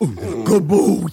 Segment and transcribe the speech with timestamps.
[0.00, 1.08] Good boy.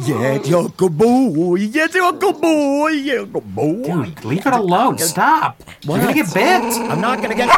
[0.00, 1.54] Yeah, you're a good boy.
[1.54, 2.88] Yes, you're a good boy.
[2.88, 3.84] Yeah, good boy.
[3.84, 4.98] Dude, leave it alone.
[4.98, 5.62] Stop.
[5.82, 6.62] You're gonna get bit.
[6.90, 7.48] I'm not gonna get.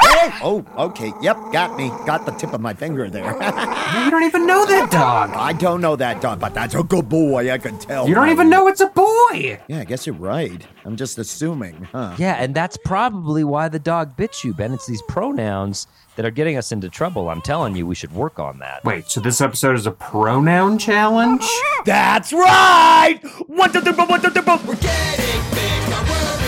[0.43, 1.13] Oh, oh, okay.
[1.23, 1.89] Yep, got me.
[2.05, 3.25] Got the tip of my finger there.
[3.97, 5.31] You don't even know that dog.
[5.31, 7.51] I don't know that dog, but that's a good boy.
[7.51, 8.07] I can tell.
[8.07, 9.59] You don't even know it's a boy.
[9.69, 10.61] Yeah, I guess you're right.
[10.87, 12.15] I'm just assuming, huh?
[12.17, 14.73] Yeah, and that's probably why the dog bit you, Ben.
[14.73, 17.29] It's these pronouns that are getting us into trouble.
[17.29, 18.85] I'm telling you, we should work on that.
[18.85, 21.45] Wait, so this episode is a pronoun challenge?
[21.85, 23.19] That's right.
[23.49, 26.46] One, two, three, four, one, two, three, four.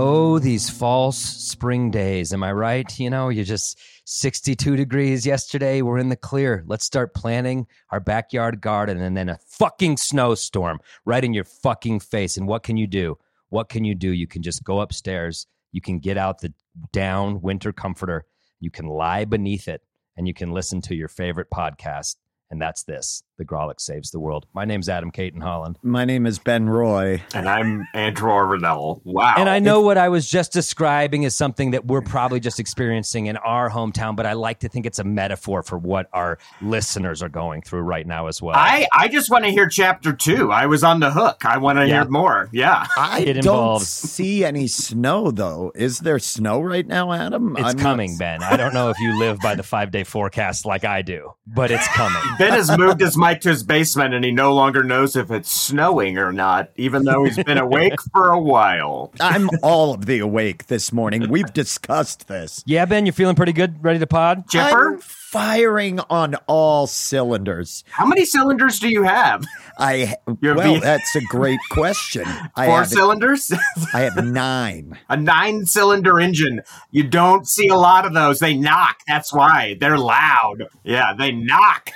[0.00, 2.32] Oh, these false spring days.
[2.32, 3.00] Am I right?
[3.00, 5.82] You know, you're just 62 degrees yesterday.
[5.82, 6.62] We're in the clear.
[6.68, 11.98] Let's start planning our backyard garden and then a fucking snowstorm right in your fucking
[11.98, 12.36] face.
[12.36, 13.18] And what can you do?
[13.48, 14.12] What can you do?
[14.12, 15.48] You can just go upstairs.
[15.72, 16.52] You can get out the
[16.92, 18.24] down winter comforter.
[18.60, 19.82] You can lie beneath it
[20.16, 22.14] and you can listen to your favorite podcast.
[22.50, 24.46] And that's this The Grawlix Saves the World.
[24.54, 25.76] My name's Adam Cayton Holland.
[25.82, 27.22] My name is Ben Roy.
[27.34, 29.02] And I'm Andrew Orvedahl.
[29.04, 29.34] Wow.
[29.36, 33.26] And I know what I was just describing is something that we're probably just experiencing
[33.26, 37.22] in our hometown, but I like to think it's a metaphor for what our listeners
[37.22, 38.56] are going through right now as well.
[38.56, 40.50] I, I just want to hear chapter two.
[40.50, 41.44] I was on the hook.
[41.44, 42.02] I want to Yeah.
[42.02, 42.48] hear more.
[42.50, 42.86] Yeah.
[42.96, 45.70] I It don't see any snow though.
[45.74, 47.56] Is there snow right now, Adam?
[47.58, 48.42] it's I'm not- coming, Ben.
[48.42, 51.70] I don't know if you live by the five day forecast like I do, but
[51.70, 52.22] it's coming.
[52.38, 55.50] Ben has moved his mic to his basement and he no longer knows if it's
[55.50, 59.12] snowing or not, even though he's been awake for a while.
[59.20, 61.28] I'm all of the awake this morning.
[61.28, 62.62] We've discussed this.
[62.66, 63.82] Yeah, Ben, you're feeling pretty good?
[63.82, 64.48] Ready to pod?
[64.48, 67.84] Chipper, I'm firing on all cylinders.
[67.90, 69.44] how many cylinders do you have?
[69.78, 72.24] I You have well, the- that's a great question.
[72.56, 73.52] I Four have, cylinders?
[73.92, 74.98] I have nine.
[75.08, 76.62] a nine cylinder engine.
[76.90, 78.38] You don't see a lot of those.
[78.38, 78.96] They knock.
[79.06, 79.76] That's why.
[79.78, 80.64] They're loud.
[80.84, 81.90] Yeah, they knock.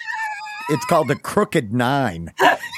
[0.70, 2.32] It's called the Crooked Nine,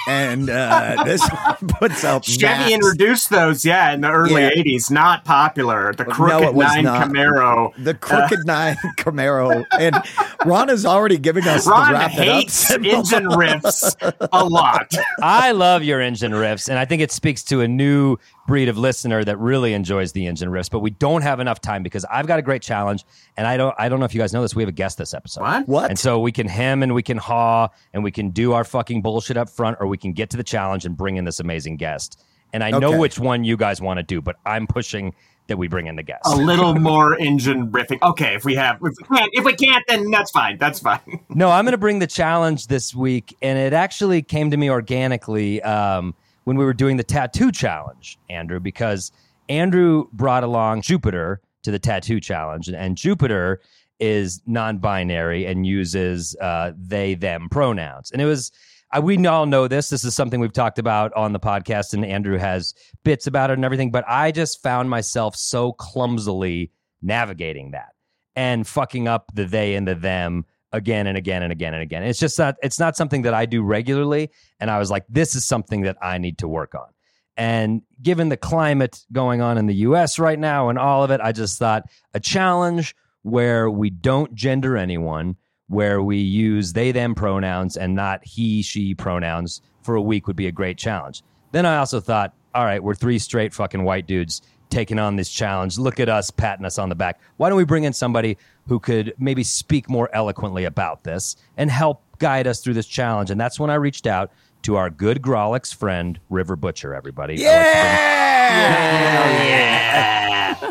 [0.08, 1.22] and uh, this
[1.78, 4.50] puts out Chevy max- introduced those, yeah, in the early Yeah.
[4.50, 4.90] 80s.
[4.90, 5.92] Not popular.
[5.92, 7.08] The Crooked it was Nine not.
[7.08, 7.72] Camaro.
[7.82, 9.96] the Crooked Nine Camaro, and
[10.44, 13.94] Ron is already giving us the Ron wrap it up hates engine riffs
[14.32, 14.92] a lot.
[15.22, 18.76] I love your engine riffs, and I think it speaks to a new breed of
[18.76, 20.70] listener that really enjoys the engine riffs.
[20.70, 23.04] But we don't have enough time because I've got a great challenge,
[23.36, 24.54] and I don't I don't know if you guys know this.
[24.54, 25.42] We have a guest this episode.
[25.42, 25.68] What?
[25.68, 25.90] What?
[25.90, 29.02] And so we can hem and we can haw and we can do our fucking
[29.02, 31.76] bullshit up front, or we can get to the challenge and bring in this amazing
[31.76, 32.22] guest.
[32.52, 35.12] And I know which one you guys want to do, but I'm pushing
[35.46, 36.22] that we bring in the guest.
[36.24, 38.00] A little more engine riffing.
[38.02, 40.56] Okay, if we have, if we can't, if we can't, then that's fine.
[40.58, 41.20] That's fine.
[41.28, 44.70] No, I'm going to bring the challenge this week, and it actually came to me
[44.70, 49.12] organically um, when we were doing the tattoo challenge, Andrew, because
[49.48, 53.60] Andrew brought along Jupiter to the tattoo challenge, and, and Jupiter
[54.00, 58.50] is non-binary and uses uh, they them pronouns, and it was.
[58.92, 59.88] I, we all know this.
[59.88, 63.54] This is something we've talked about on the podcast, and Andrew has bits about it
[63.54, 63.90] and everything.
[63.90, 66.70] But I just found myself so clumsily
[67.02, 67.94] navigating that
[68.36, 70.44] and fucking up the they and the them
[70.74, 72.02] again and again and again and again.
[72.02, 74.30] It's just not it's not something that I do regularly
[74.60, 76.86] and I was like this is something that I need to work on.
[77.36, 81.20] And given the climate going on in the US right now and all of it,
[81.20, 85.36] I just thought a challenge where we don't gender anyone,
[85.68, 90.36] where we use they them pronouns and not he she pronouns for a week would
[90.36, 91.22] be a great challenge.
[91.52, 95.30] Then I also thought, all right, we're three straight fucking white dudes taking on this
[95.30, 95.78] challenge.
[95.78, 97.20] Look at us patting us on the back.
[97.36, 98.36] Why don't we bring in somebody
[98.68, 103.30] who could maybe speak more eloquently about this and help guide us through this challenge?
[103.30, 104.30] And that's when I reached out
[104.62, 107.34] to our good Grawlix friend, River Butcher, everybody.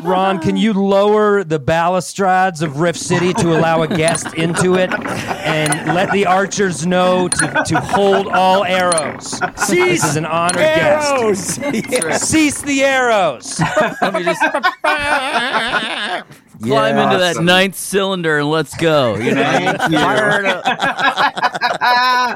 [0.03, 4.93] Ron, can you lower the balustrades of Rift City to allow a guest into it
[4.93, 9.39] and let the archers know to, to hold all arrows?
[9.69, 11.59] this is an honored guest.
[11.59, 12.21] Arrows!
[12.21, 13.61] Cease the arrows.
[16.59, 19.15] Let me just climb into that ninth cylinder and let's go.
[19.15, 19.97] You know, Thank you.
[19.97, 20.63] Fire it.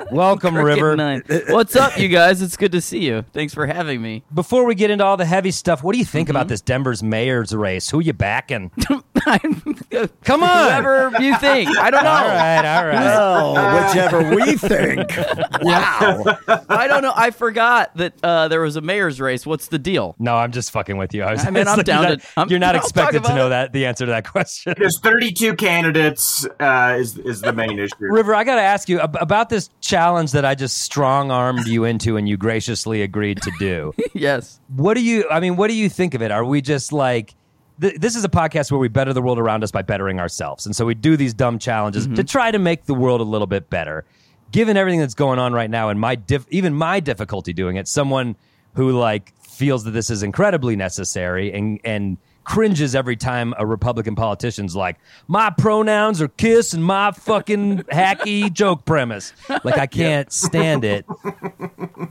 [0.11, 0.95] Welcome, River.
[0.95, 1.23] Nine.
[1.49, 2.41] What's up, you guys?
[2.41, 3.23] It's good to see you.
[3.33, 4.23] Thanks for having me.
[4.33, 6.35] Before we get into all the heavy stuff, what do you think Mm-hmm.
[6.35, 7.89] about this Denver's mayor's race?
[7.89, 8.71] Who you backing?
[9.27, 10.83] I'm- Come on.
[10.83, 11.69] Whoever you think.
[11.77, 12.09] I don't know.
[12.09, 13.15] All right, all right.
[13.15, 15.11] Oh, whichever we think.
[15.61, 16.23] Wow.
[16.69, 17.13] I don't know.
[17.15, 19.45] I forgot that uh, there was a mayor's race.
[19.45, 20.15] What's the deal?
[20.19, 21.23] No, I'm just fucking with you.
[21.23, 23.35] I, was, I mean, I'm you're down not, to- I'm- you're not I'll expected to
[23.35, 23.49] know it.
[23.49, 24.75] that the answer to that question.
[24.77, 26.45] There's 32 candidates.
[26.59, 27.95] Uh, is is the main issue?
[27.99, 31.67] River, I got to ask you ab- about this challenge that I just strong armed
[31.67, 33.93] you into and you graciously agreed to do.
[34.13, 34.59] yes.
[34.75, 36.31] what do you, I mean, what do you think of it?
[36.31, 37.33] Are we just like,
[37.81, 40.65] th- this is a podcast where we better the world around us by bettering ourselves.
[40.65, 42.15] And so we do these dumb challenges mm-hmm.
[42.15, 44.05] to try to make the world a little bit better.
[44.51, 47.87] Given everything that's going on right now and my diff- even my difficulty doing it,
[47.87, 48.35] someone
[48.73, 54.15] who like feels that this is incredibly necessary and, and cringes every time a Republican
[54.15, 54.97] politician's like,
[55.27, 59.33] my pronouns are kiss and my fucking hacky joke premise.
[59.65, 61.05] Like, I can't stand it.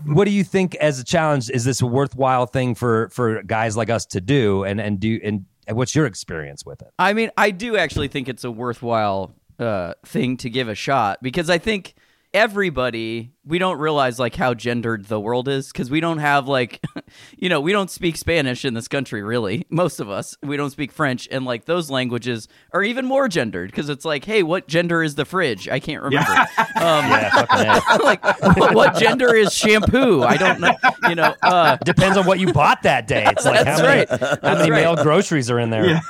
[0.05, 1.49] What do you think as a challenge?
[1.49, 4.65] Is this a worthwhile thing for, for guys like us to do?
[4.65, 6.93] And, and do, and what's your experience with it?
[6.99, 11.23] I mean, I do actually think it's a worthwhile uh, thing to give a shot
[11.23, 11.95] because I think
[12.35, 16.83] everybody we don't realize like how gendered the world is because we don't have like
[17.39, 20.71] you know we don't speak spanish in this country really most of us we don't
[20.71, 24.67] speak french and like those languages are even more gendered because it's like hey what
[24.67, 26.47] gender is the fridge i can't remember um,
[26.77, 28.05] Yeah, fucking A.
[28.05, 28.25] like
[28.59, 30.75] what, what gender is shampoo i don't know
[31.09, 33.25] you know uh, Depends on what you bought that day.
[33.27, 34.09] It's like That's how many, right.
[34.09, 34.83] how That's many right.
[34.83, 36.01] male groceries are in there.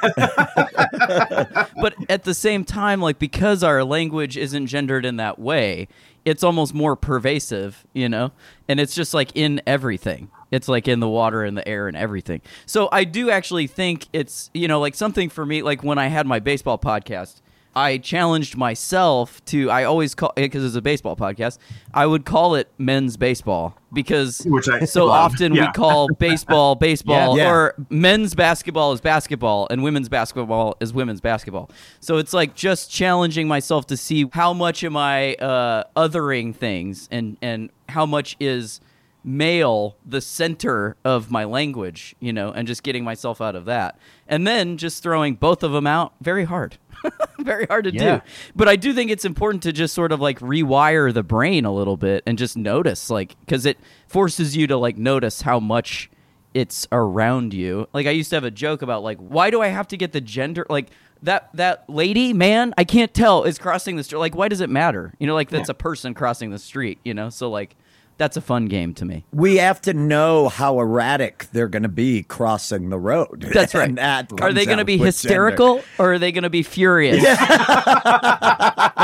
[1.80, 5.88] but at the same time, like because our language isn't gendered in that way,
[6.26, 8.32] it's almost more pervasive, you know?
[8.69, 10.28] And it's just like in everything.
[10.50, 12.43] It's like in the water and the air and everything.
[12.67, 16.08] So I do actually think it's, you know, like something for me, like when I
[16.08, 17.40] had my baseball podcast,
[17.76, 21.58] I challenged myself to, I always call it because it's a baseball podcast,
[21.93, 25.32] I would call it men's baseball because Which I so love.
[25.32, 25.67] often Yeah.
[25.67, 27.44] we call baseball baseball Yeah.
[27.44, 27.50] Yeah.
[27.52, 31.70] or men's basketball is basketball and women's basketball is women's basketball.
[32.00, 37.08] So it's like just challenging myself to see how much am I uh, othering things
[37.12, 38.81] and and how much is
[39.26, 43.99] male the center of my language, you know, and just getting myself out of that.
[44.28, 46.78] And then just throwing both of them out very hard.
[47.40, 48.17] very hard to Yeah.
[48.19, 48.23] do.
[48.55, 51.75] But I do think it's important to just sort of like rewire the brain a
[51.75, 56.08] little bit and just notice like cuz it forces you to like notice how much
[56.55, 57.87] it's around you.
[57.93, 60.12] Like I used to have a joke about like why do I have to get
[60.12, 60.90] the gender like
[61.22, 64.70] that that lady man I can't tell is crossing the street like why does it
[64.70, 65.12] matter?
[65.19, 67.29] You know like that's a person crossing the street, you know?
[67.29, 67.76] So like
[68.18, 69.24] that's a fun game to me.
[69.32, 73.48] We have to know how erratic they're going to be crossing the road.
[73.52, 73.94] That's right.
[73.96, 77.22] That Are they going to be with hysterical or are they going to be furious?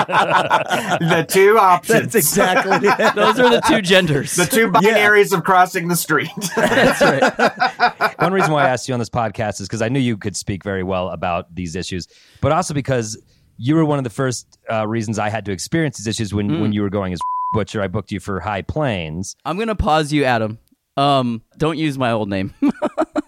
[0.02, 2.00] the two options.
[2.00, 3.14] That's exactly it.
[3.14, 4.34] Those are the two genders.
[4.36, 6.30] the two binaries of crossing the street.
[6.56, 8.20] That's right.
[8.20, 10.36] One reason why I asked you on this podcast is because I knew you could
[10.36, 12.08] speak very well about these issues,
[12.40, 13.20] but also because
[13.58, 16.48] you were one of the first uh, reasons I had to experience these issues when,
[16.48, 16.60] Mm.
[16.60, 17.20] when you were going as
[17.52, 17.82] butcher.
[17.82, 19.36] I booked you for High Plains.
[19.44, 20.58] I'm going to pause you Adam.
[20.94, 22.52] Um don't use my old name.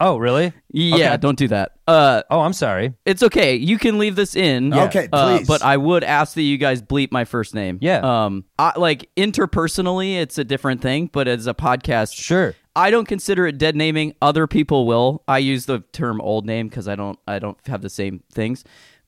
[0.00, 0.52] Oh, really?
[0.70, 1.16] yeah, Okay.
[1.18, 1.72] don't do that.
[1.86, 2.92] Uh Oh, I'm sorry.
[3.06, 3.54] It's okay.
[3.54, 4.72] You can leave this in.
[4.72, 4.84] Yeah.
[4.84, 5.46] Okay, Uh, please.
[5.46, 7.78] but I would ask that you guys bleep my first name.
[7.80, 8.00] Yeah.
[8.24, 8.44] Um.
[8.58, 11.08] I, like interpersonally, it's a different thing.
[11.12, 12.54] But as a podcast, Sure.
[12.76, 14.14] I don't consider it dead naming.
[14.20, 15.22] Other people will.
[15.28, 17.18] I use the term old name because I don't.
[17.28, 18.64] I don't have the same things.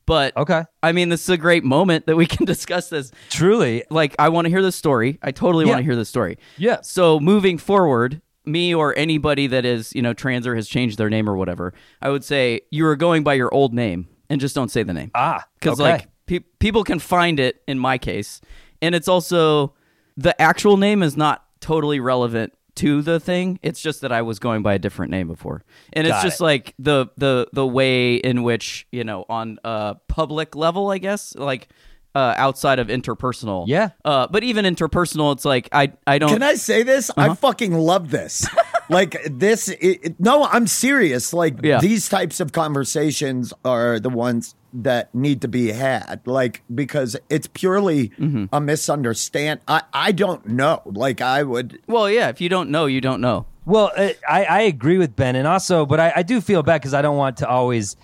[0.07, 0.63] But Okay.
[0.83, 3.11] I mean, this is a great moment that we can discuss this.
[3.29, 3.85] Truly.
[3.91, 5.19] Like, I want to hear this story.
[5.23, 5.73] I totally Yeah.
[5.73, 6.39] want to hear this story.
[6.57, 6.81] Yeah.
[6.83, 11.11] So moving forward, me or anybody that is, you know, trans or has changed their
[11.11, 14.55] name or whatever, I would say you are going by your old name and just
[14.55, 15.11] don't say the name.
[15.15, 15.91] Ah, Because okay.
[15.91, 18.41] like pe- people can find it in my case,
[18.81, 19.75] and it's also
[20.17, 23.59] the actual name is not totally relevant to the thing.
[23.63, 26.41] It's just that I was going by a different name before, and it's Got just
[26.41, 26.45] it.
[26.45, 31.35] like the the the way in which you know on a public level, I guess,
[31.35, 31.69] like.
[32.15, 33.91] Uh, outside of interpersonal, Yeah.
[34.03, 36.31] Uh, but even interpersonal, it's like I I don't.
[36.31, 37.11] Can I say this?
[37.11, 37.33] Uh-huh.
[37.33, 38.47] I fucking love this.
[38.89, 39.69] Like this.
[39.69, 41.33] It, it- no, I'm serious.
[41.33, 41.79] Like Yeah.
[41.81, 46.21] these types of conversations are the ones that need to be had.
[46.27, 48.47] Like because it's purely Mm-hmm.
[48.53, 49.61] a misunderstand.
[49.69, 50.83] I I don't know.
[50.85, 51.81] Like I would.
[51.87, 52.29] well, yeah.
[52.29, 53.47] If you don't know, you don't know.
[53.65, 56.81] Well, uh, I, I agree with Ben, and also, but I, I do feel bad
[56.81, 57.97] because I don't want to always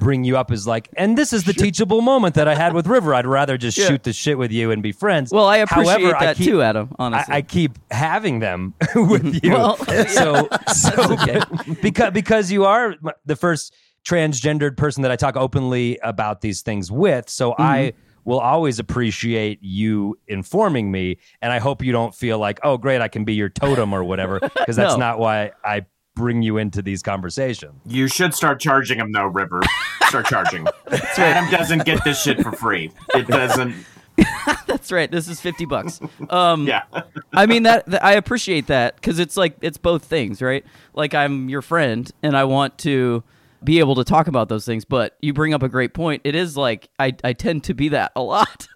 [0.00, 2.86] bring you up as like, and this is the teachable moment that I had with
[2.86, 3.14] River.
[3.14, 3.86] I'd rather just Yeah.
[3.88, 5.30] shoot the shit with you and be friends.
[5.32, 6.94] Well, I appreciate However, I that keep- too, Adam.
[6.98, 9.52] Honestly, I, I keep having them with you.
[9.52, 9.76] Well,
[10.08, 11.40] so, so okay.
[11.82, 12.94] because because you are
[13.26, 13.74] the first
[14.06, 17.28] transgendered person that I talk openly about these things with.
[17.30, 17.62] So Mm-hmm.
[17.62, 17.92] I
[18.26, 21.18] will always appreciate you informing me.
[21.42, 24.02] And I hope you don't feel like, oh, great, I can be your totem or
[24.02, 24.98] whatever, because that's No.
[24.98, 25.84] not why I
[26.14, 27.74] bring you into these conversations.
[27.86, 29.60] You should start charging him though, River.
[30.08, 30.66] Start charging.
[31.16, 32.92] Adam doesn't get this shit for free.
[33.14, 33.74] It doesn't.
[34.66, 35.10] That's right.
[35.10, 36.00] This is 50 bucks.
[36.30, 36.82] Um, Yeah.
[37.32, 40.64] I mean that, that I appreciate that because it's like it's both things, right?
[40.94, 43.24] Like I'm your friend and I want to
[43.64, 44.84] be able to talk about those things.
[44.84, 46.22] But you bring up a great point.
[46.24, 48.68] It is like I I tend to be that a lot.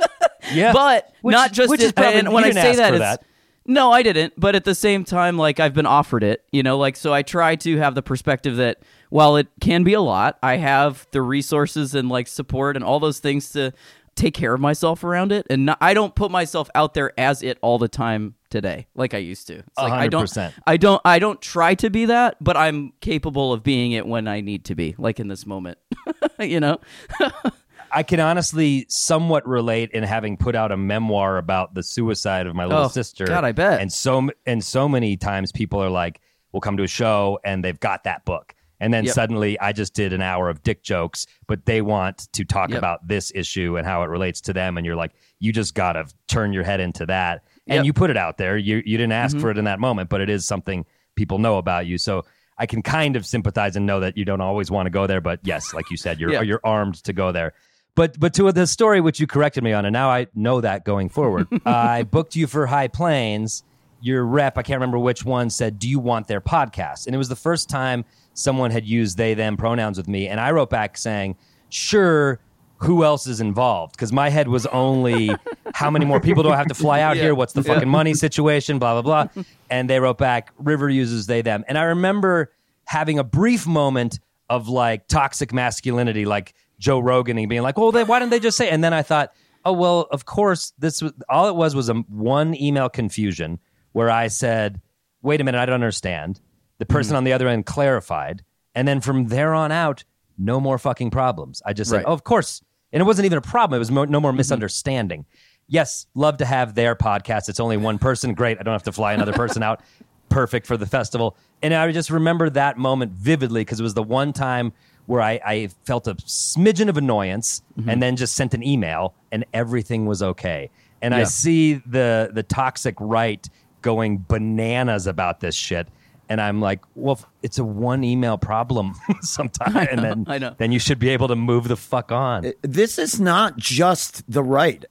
[0.53, 0.73] Yeah.
[0.73, 2.79] but Which- not just which is it- probably- and when you I didn't say ask
[2.79, 3.23] that, for it's that.
[3.69, 4.33] No, I didn't.
[4.37, 7.23] But at the same time, like I've been offered it, you know, like so I
[7.23, 8.79] try to have the perspective that
[9.11, 12.99] while it can be a lot, I have the resources and like support and all
[12.99, 13.73] those things to
[14.17, 17.43] take care of myself around it, and not, I don't put myself out there as
[17.43, 19.59] it all the time today, like I used to.
[19.59, 23.53] It's like I don't, I don't, I don't try to be that, but I'm capable
[23.53, 25.79] of being it when I need to be, like in this moment,
[26.41, 26.81] you know.
[27.91, 32.55] I can honestly somewhat relate in having put out a memoir about the suicide of
[32.55, 33.27] my little Oh, sister.
[33.27, 33.81] God, I bet.
[33.81, 36.21] And so and so many times people are like,
[36.53, 39.15] "We'll come to a show," and they've got that book, and then Yep.
[39.15, 42.79] suddenly I just did an hour of dick jokes, but they want to talk Yep.
[42.79, 45.93] about this issue and how it relates to them, and you're like, you just got
[45.95, 47.85] to turn your head into that, and Yep.
[47.87, 48.57] you put it out there.
[48.57, 49.41] You you didn't ask Mhm.
[49.41, 50.85] for it in that moment, but it is something
[51.17, 52.25] people know about you, so.
[52.61, 55.21] I can kind of sympathize and know that you don't always want to go there,
[55.21, 56.43] but yes, like you said, you're Yeah.
[56.43, 57.53] you're armed to go there.
[57.99, 60.85] But but to the story which you corrected me on, and now I know that
[60.85, 61.49] going forward.
[61.67, 63.65] I booked you for High Plains.
[64.01, 67.19] Your rep, I can't remember which one, said, "Do you want their podcast?" And it
[67.19, 70.71] was the first time someone had used they them pronouns with me, and I wrote
[70.71, 71.37] back saying,
[71.71, 72.39] "Sure."
[72.83, 73.95] Who else is involved?
[73.97, 75.33] Because my head was only
[75.75, 77.23] how many more people do I have to fly out Yeah.
[77.25, 77.35] here?
[77.35, 77.75] What's the Yeah.
[77.75, 78.79] fucking money situation?
[78.79, 79.43] Blah blah blah.
[79.69, 81.65] And they wrote back, River uses they them.
[81.67, 82.53] And I remember
[82.85, 87.93] having a brief moment of like toxic masculinity, like Joe Rogan, and being like, "Well,
[87.93, 89.33] they, why didn't they just say?" And then I thought,
[89.65, 93.59] "Oh well, of course this was all it was was a one email confusion
[93.93, 94.81] where I said,
[95.23, 96.41] "Wait a minute, I don't understand."
[96.79, 97.19] The person hmm.
[97.19, 98.45] on the other end clarified,
[98.75, 100.05] and then from there on out,
[100.37, 101.61] no more fucking problems.
[101.67, 102.07] I just said, Right.
[102.07, 103.77] "Oh, of course," and it wasn't even a problem.
[103.77, 104.39] It was mo- no more mm-hmm.
[104.39, 105.27] misunderstanding.
[105.69, 107.49] Yes, love to have their podcast.
[107.49, 108.33] It's only one person.
[108.33, 108.59] Great.
[108.59, 109.83] I don't have to fly another person out.
[110.31, 111.37] Perfect for the festival.
[111.63, 114.73] And I just remember that moment vividly because it was the one time
[115.09, 119.47] where I, I felt a smidgen of annoyance and then just sent an email and
[119.55, 120.71] everything was okay.
[121.01, 123.49] And I see the the toxic right
[123.81, 125.89] going bananas about this shit.
[126.29, 130.55] And I'm like, well, it's a one email problem sometime, and then I know.
[130.59, 132.53] then you should be able to move the fuck on.
[132.61, 134.85] this is not just the right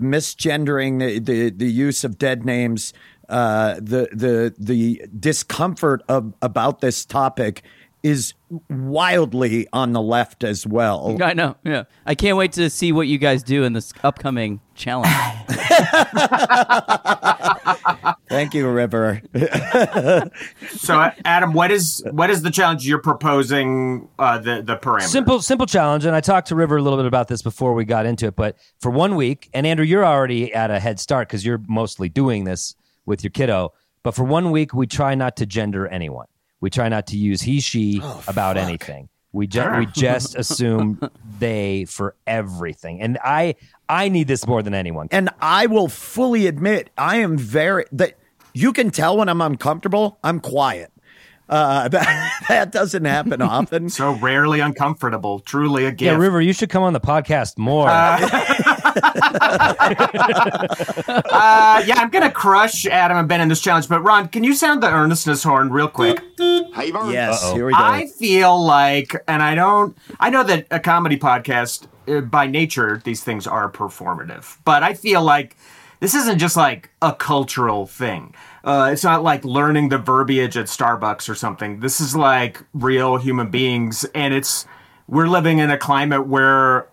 [0.00, 2.92] misgendering the, the, the use of dead names
[3.30, 7.62] uh, the the the discomfort of about this topic
[8.02, 8.34] is
[8.68, 11.56] wildly on the left as well I know.
[11.64, 15.10] Yeah, I can't wait to see what you guys do in this upcoming challenge.
[18.28, 19.20] thank you river
[20.70, 24.08] So, Adam, what is what is the challenge you're proposing?
[24.18, 25.08] Uh, the the parameters.
[25.08, 27.84] Simple, simple challenge, and I talked to River a little bit about this before we
[27.84, 28.36] got into it.
[28.36, 32.08] But for one week, and Andrew, you're already at a head start because you're mostly
[32.08, 32.74] doing this
[33.06, 33.72] with your kiddo.
[34.02, 36.26] But for one week, we try not to gender anyone.
[36.60, 39.08] We try not to use he, she about anything.
[39.32, 41.00] We ju- we just assume
[41.38, 43.54] they for everything, and I
[43.88, 45.08] I need this more than anyone.
[45.10, 48.14] and I will fully admit I am very that
[48.54, 50.18] you can tell when I'm uncomfortable.
[50.24, 50.92] I'm quiet.
[51.48, 53.88] Uh, that, that doesn't happen often.
[53.90, 55.40] so rarely uncomfortable.
[55.40, 56.02] Truly a gift.
[56.02, 57.88] Yeah, River, you should come on the podcast more.
[57.88, 58.79] Uh,
[61.86, 63.88] yeah, I'm gonna crush Adam and Ben in this challenge.
[63.88, 66.22] But Ron, can you sound the earnestness horn real quick?
[66.38, 67.78] yes, here we go.
[67.78, 73.00] I feel like, and I don't, I know that a comedy podcast, uh, by nature,
[73.04, 75.56] these things are performative, but I feel like
[76.00, 78.34] this isn't just like a cultural thing.
[78.64, 81.80] Uh, it's not like learning the verbiage at Starbucks or something.
[81.80, 84.66] This is like real human beings, and it's
[85.08, 86.86] we're living in a climate where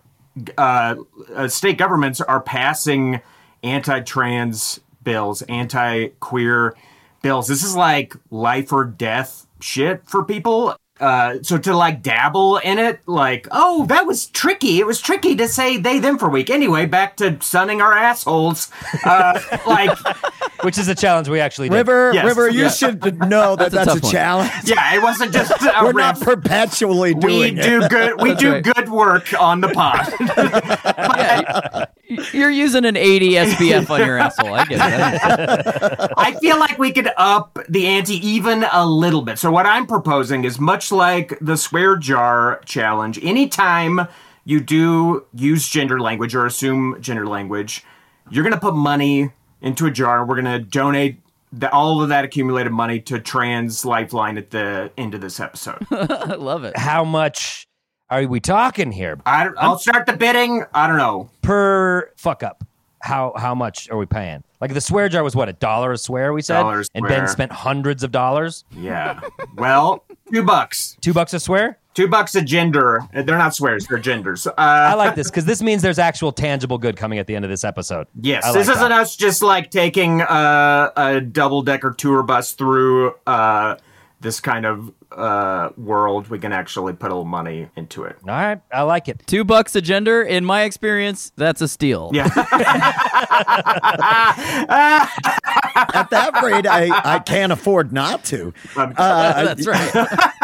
[0.56, 0.96] uh,
[1.34, 3.20] uh, state governments are passing
[3.62, 6.76] anti-trans bills, anti-queer
[7.22, 7.48] bills.
[7.48, 10.76] This is like life or death shit for people.
[11.00, 14.80] Uh, so to like dabble in it, like, oh, that was tricky.
[14.80, 16.50] It was tricky to say they them for a week.
[16.50, 18.70] Anyway, back to sunning our assholes.
[19.04, 19.96] Uh, like,
[20.62, 21.76] which is a challenge we actually did.
[21.76, 22.24] River, Yes.
[22.26, 22.68] River, you Yeah.
[22.70, 24.12] should know that That's a that's, a, tough one.
[24.12, 24.50] challenge.
[24.64, 26.24] yeah, it wasn't just a We're not riff.
[26.26, 27.62] perpetually we doing it.
[27.62, 28.20] do good.
[28.20, 28.64] We That's do right.
[28.64, 30.12] good work on the pod.
[31.16, 31.84] yeah,
[32.32, 34.54] You're using an 80 SPF on your asshole.
[34.54, 36.12] I get it.
[36.16, 39.38] I feel like we could up the ante even a little bit.
[39.38, 43.22] So what I'm proposing is much like the swear jar challenge.
[43.22, 44.08] Anytime
[44.44, 47.84] you do use gender language or assume gender language,
[48.30, 50.24] you're gonna put money into a jar.
[50.24, 51.20] We're gonna donate
[51.52, 55.86] the, all of that accumulated money to Trans Lifeline at the end of this episode.
[55.90, 56.76] I love it.
[56.76, 57.67] How much
[58.10, 60.64] are we talking here I, don't- I'll start the bidding.
[60.74, 61.30] I don't know.
[61.42, 62.64] per fuck up?
[63.00, 64.42] How how much are we paying?
[64.60, 67.06] Like the swear jar was what a dollar a swear we said, Dollar a and
[67.06, 67.28] Ben swear.
[67.28, 68.64] spent hundreds of dollars.
[68.72, 69.20] Yeah.
[69.56, 70.96] Well, two bucks.
[71.00, 71.78] Two bucks a swear.
[71.94, 73.02] Two bucks a gender.
[73.12, 73.86] They're not swears.
[73.86, 74.46] They're genders.
[74.48, 77.44] Uh, I like this because this means there's actual tangible good coming at the end
[77.44, 78.08] of this episode.
[78.20, 79.00] Yes, I this isn't that.
[79.00, 83.76] us just like taking uh, a double decker tour bus through uh,
[84.20, 86.28] this kind of uh, world.
[86.28, 88.16] We can actually put a little money into it.
[88.22, 89.22] All right, I like it.
[89.26, 92.10] Two bucks a gender, in my experience, that's a steal.
[92.12, 92.26] Yeah.
[95.94, 98.52] At that rate, I, I can't afford not to.
[98.74, 100.18] that's right.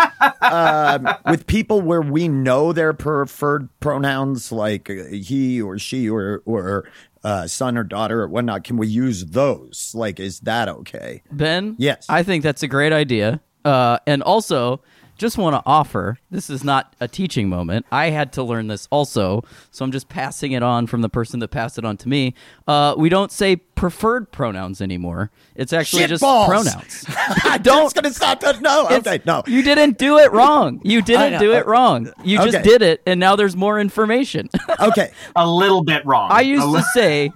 [0.40, 6.42] Um, with people where we know their preferred pronouns, like uh, he or she or
[6.44, 6.86] or
[7.24, 9.92] uh, son or daughter or whatnot, can we use those?
[9.94, 11.22] Like, is that okay?
[11.32, 11.76] Ben?
[11.78, 12.06] Yes.
[12.08, 13.40] I think that's a great idea.
[13.64, 14.80] Uh, and also,
[15.16, 17.86] just want to offer this is not a teaching moment.
[17.92, 21.38] I had to learn this also, so I'm just passing it on from the person
[21.38, 22.34] that passed it on to me.
[22.66, 25.30] Uh, we don't say preferred pronouns anymore.
[25.54, 26.48] It's actually Shit just balls.
[26.48, 27.04] pronouns.
[27.44, 28.60] I'm Don't- just gonna stop that.
[28.60, 29.44] No, It's- okay, no.
[29.46, 30.80] You didn't do it wrong.
[30.82, 32.12] You didn't do it wrong.
[32.24, 32.62] You just Okay.
[32.62, 34.48] did it, and now there's more information.
[34.80, 36.28] Okay, a little bit wrong.
[36.32, 37.30] I used li- to say,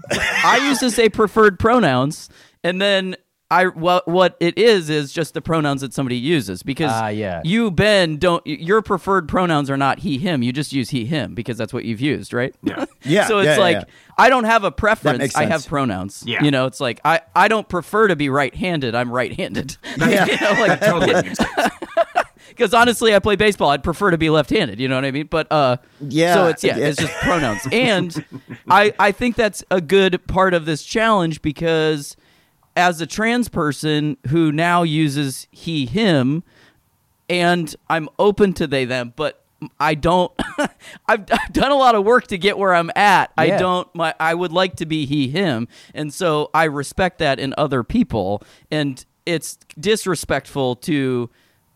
[0.44, 2.28] I used to say preferred pronouns,
[2.64, 3.14] and then
[3.50, 7.40] I what what it is is just the pronouns that somebody uses because Ah, yeah.
[7.44, 10.42] you Ben don't your preferred pronouns are not he him.
[10.42, 12.54] You just use he him because that's what you've used, right?
[12.62, 12.84] Yeah.
[13.04, 13.84] Yeah, so it's yeah, yeah, like yeah.
[14.18, 15.34] I don't have a preference.
[15.34, 16.24] I have pronouns.
[16.26, 16.42] Yeah.
[16.44, 18.94] You know, it's like I I don't prefer to be right-handed.
[18.94, 19.76] I'm right-handed.
[19.96, 20.26] Yeah.
[20.26, 21.22] you know, like totally
[22.48, 23.70] because honestly, I play baseball.
[23.70, 24.78] I'd prefer to be left-handed.
[24.80, 25.26] You know what I mean?
[25.30, 25.76] But uh,
[26.06, 26.86] Yeah, So it's yeah, yeah.
[26.88, 28.24] it's just pronouns, and
[28.68, 32.16] I I think that's a good part of this challenge because
[32.78, 36.44] as a trans person who now uses he him,
[37.28, 39.44] and I'm open to they them, but
[39.80, 40.32] I don't.
[41.08, 43.32] I've, I've done a lot of work to get where I'm at.
[43.36, 43.92] I don't.
[43.96, 47.82] My I would like to be he him, and so I respect that in other
[47.82, 51.28] people, and it's disrespectful to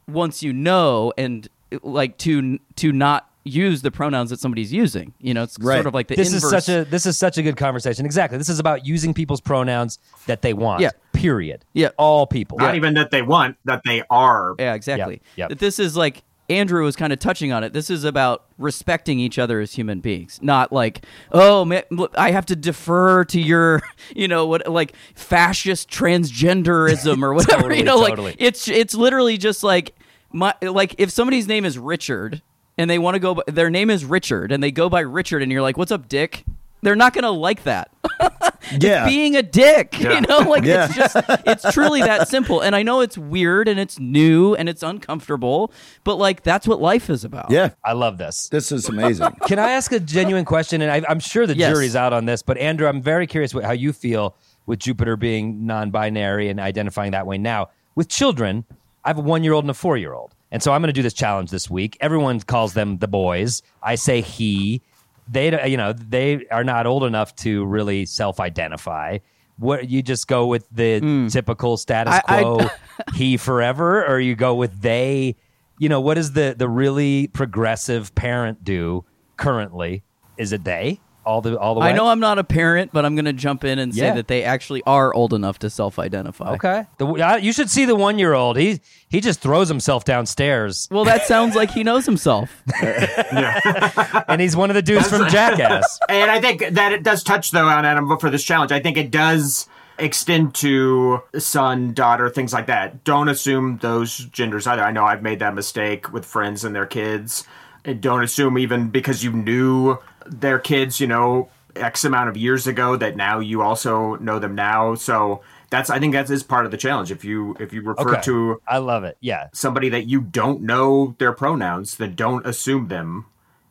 [0.07, 1.49] once you know and
[1.83, 5.15] like to to not use the pronouns that somebody's using.
[5.19, 5.77] You know, it's Right.
[5.77, 6.45] sort of like the This inverse.
[6.45, 8.05] is such a this is such a good conversation.
[8.07, 8.39] Exactly.
[8.39, 10.81] This is about using people's pronouns that they want.
[10.81, 10.91] Yeah.
[11.13, 11.65] Period.
[11.73, 11.89] Yeah.
[11.99, 12.59] All people.
[12.59, 14.55] Not even that they want, that they are.
[14.59, 15.23] Yeah, exactly.
[15.37, 15.49] yep.
[15.51, 17.73] That this is like Andrew was kind of touching on it.
[17.73, 21.83] This is about respecting each other as human beings, not like, oh, man,
[22.17, 23.81] I have to defer to your,
[24.15, 27.63] you know, what like fascist transgenderism or whatever.
[27.63, 28.31] Totally, you know, totally.
[28.33, 29.95] like it's it's literally just like
[30.33, 32.43] my like if somebody's name is Richard
[32.79, 35.43] and they want to go, by, their name is Richard and they go by Richard,
[35.43, 36.45] and you're like, what's up, Dick?
[36.85, 37.91] They're not gonna like that.
[38.81, 39.07] yeah.
[39.07, 39.95] being a dick.
[40.01, 40.15] Yeah.
[40.15, 40.87] You know, like Yeah.
[40.87, 42.61] it's just it's truly that simple.
[42.61, 46.81] And I know it's weird and it's new and it's uncomfortable, but like that's what
[46.81, 47.51] life is about.
[47.53, 48.49] yeah, I love this.
[48.49, 49.31] this is amazing.
[49.47, 50.83] Can I ask a genuine question?
[50.83, 51.73] And I, I'm sure the Yes.
[51.73, 54.35] jury's out on this, but Andrew, I'm very curious what, how you feel
[54.67, 57.69] with Jupiter being non-binary and identifying that way now.
[57.95, 58.65] With children,
[59.05, 61.51] I have a one-year-old and a four-year-old, and so I'm going to do this challenge
[61.51, 61.97] this week.
[62.01, 63.63] Everyone calls them the boys.
[63.83, 64.83] I say he.
[65.27, 69.19] They, you know, they are not old enough to really self-identify.
[69.57, 71.29] What you just go with the hmm.
[71.29, 72.67] typical status I- I- quo,
[73.15, 75.37] he forever, or you go with they.
[75.79, 79.05] You know, what does the the really progressive parent do
[79.37, 80.05] currently?
[80.37, 81.89] Is it they all the all the way?
[81.89, 84.15] I know I'm not a parent, but I'm going to jump in and say Yeah.
[84.15, 86.53] that they actually are old enough to self-identify.
[86.55, 88.57] Okay, the, uh, you should see the one year old.
[88.57, 92.63] He he just throws himself downstairs, Well, that sounds like he knows himself.
[92.83, 94.25] Yeah.
[94.29, 95.99] And he's one of the dudes from Jackass.
[96.09, 98.73] And I think that it does touch though on Adam for this challenge.
[98.73, 99.67] I think it does
[99.99, 103.05] extend to son, daughter, things like that.
[103.05, 104.83] Don't assume those genders either.
[104.83, 107.47] I know I've made that mistake with friends and their kids.
[107.85, 112.67] And don't assume even because you knew their kids, you know, X amount of years
[112.67, 114.95] ago that now you also know them now.
[114.95, 117.11] So that's I think that is part of the challenge.
[117.11, 119.17] If you if you refer Okay, to I love it.
[119.21, 123.27] Yeah, somebody that you don't know their pronouns, then don't assume them.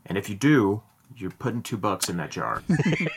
[0.05, 0.81] And if you do,
[1.15, 2.63] you're putting two bucks in that jar.
[2.69, 3.09] and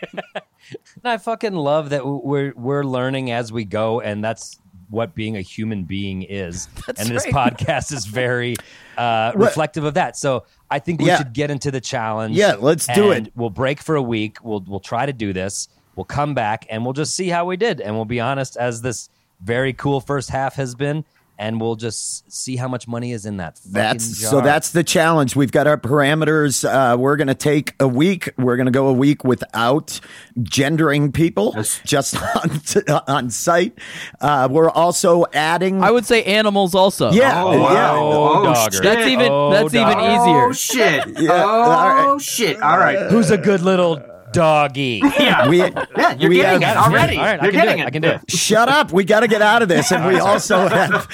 [1.03, 5.41] I fucking love that we're we're learning as we go, and that's what being a
[5.41, 7.57] human being is, That's and this right.
[7.57, 8.57] podcast is very
[8.97, 10.17] uh, reflective of that.
[10.17, 11.19] So I think we Yeah.
[11.19, 12.35] should get into the challenge.
[12.37, 13.31] Yeah, let's do it.
[13.37, 14.39] We'll break for a week.
[14.43, 15.69] We'll we'll try to do this.
[15.95, 18.83] We'll come back and we'll just see how we did, and we'll be honest as
[18.83, 19.09] this
[19.41, 21.05] very cool first half has been,
[21.39, 23.59] and we'll just see how much money is in that.
[23.59, 24.31] fucking That's jar.
[24.31, 24.41] so.
[24.41, 25.35] That's the challenge.
[25.37, 26.65] We've got our parameters.
[26.65, 28.31] Uh, we're going to take a week.
[28.39, 30.01] We're going to go a week without
[30.43, 31.53] gendering people,
[31.85, 32.61] just on
[33.09, 33.79] on site.
[34.21, 35.83] Uh, we're also adding.
[35.83, 37.11] I would say animals also.
[37.13, 37.59] yeah, Oh, yeah.
[37.61, 37.97] wow.
[38.01, 38.83] Oh, Oh, shit.
[38.83, 40.01] That's even Oh, that's even dogger.
[40.23, 40.45] easier.
[40.49, 41.19] Oh shit!
[41.25, 42.21] Yeah, oh all right.
[42.23, 42.61] shit!
[42.63, 43.11] All right.
[43.11, 43.97] Who's a good little
[44.35, 45.01] doggy?
[45.19, 45.49] Yeah.
[45.49, 47.17] We, yeah, you're we getting have- it already.
[47.17, 47.87] All right, I you're can do getting it.
[47.87, 48.21] I can do it.
[48.31, 48.93] Shut up.
[48.93, 49.91] We got to get out of this.
[49.91, 51.09] And we also have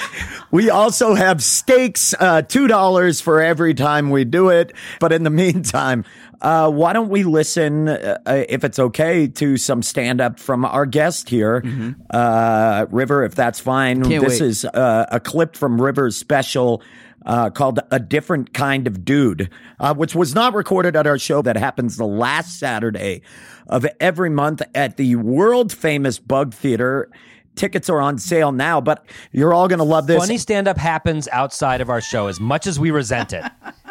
[0.51, 4.73] we also have stakes, uh, two dollars for every time we do it.
[4.99, 6.03] But in the meantime,
[6.41, 8.17] uh, why don't we listen, uh,
[8.49, 11.63] if it's okay, to some stand up from our guest here,
[12.09, 14.03] uh, River, if that's fine.
[14.03, 14.47] Can't this wait.
[14.47, 16.81] is uh, a clip from River's special.
[17.23, 21.43] Uh, called A Different Kind of Dude, uh, which was not recorded at our show
[21.43, 23.21] that happens the last Saturday
[23.67, 27.09] of every month at the world famous Bug Theater.
[27.55, 30.17] Tickets are on sale now, but you're all going to love this.
[30.17, 33.43] Funny stand up happens outside of our show as much as we resent it.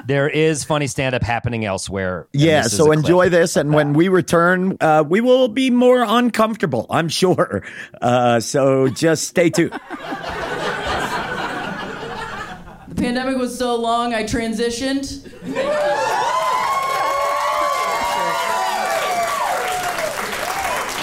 [0.06, 2.26] there is funny stand up happening elsewhere.
[2.32, 3.56] yeah, so enjoy this.
[3.56, 7.62] And when we return, uh, we will be more uncomfortable, I'm sure.
[8.00, 9.78] Uh, so just stay tuned.
[13.00, 15.22] Pandemic was so long, I transitioned.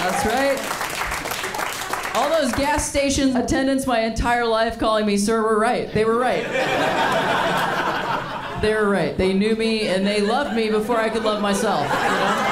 [0.00, 0.56] That's right.
[2.14, 5.92] All those gas station attendants my entire life calling me sir were right.
[5.92, 6.44] They were right.
[8.62, 9.16] They were right.
[9.18, 11.82] They knew me and they loved me before I could love myself.
[11.82, 12.44] You know?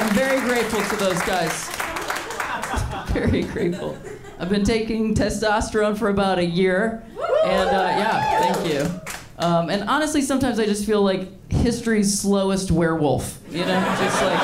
[0.00, 1.65] I'm very grateful to those guys.
[3.16, 3.96] Very grateful.
[4.38, 7.02] I've been taking testosterone for about a year,
[7.44, 8.86] and uh, yeah, thank you.
[9.38, 13.38] Um, and honestly, sometimes I just feel like history's slowest werewolf.
[13.50, 14.38] You know, just like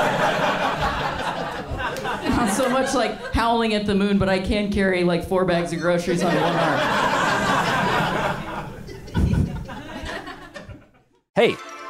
[2.30, 5.74] Not so much like howling at the moon, but I can carry like four bags
[5.74, 6.80] of groceries on one arm.
[11.36, 11.58] Hey,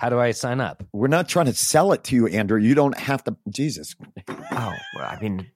[0.00, 0.82] How do I sign up?
[0.94, 2.58] We're not trying to sell it to you, Andrew.
[2.58, 3.36] You don't have to.
[3.50, 3.94] Jesus.
[4.28, 5.46] Oh, well, I mean,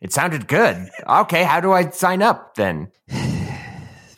[0.00, 0.88] it sounded good.
[1.08, 2.90] Okay, how do I sign up then?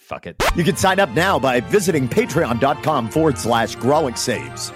[0.00, 0.42] Fuck it.
[0.54, 4.72] You can sign up now by visiting patreon.com forward slash Grawlix Saves.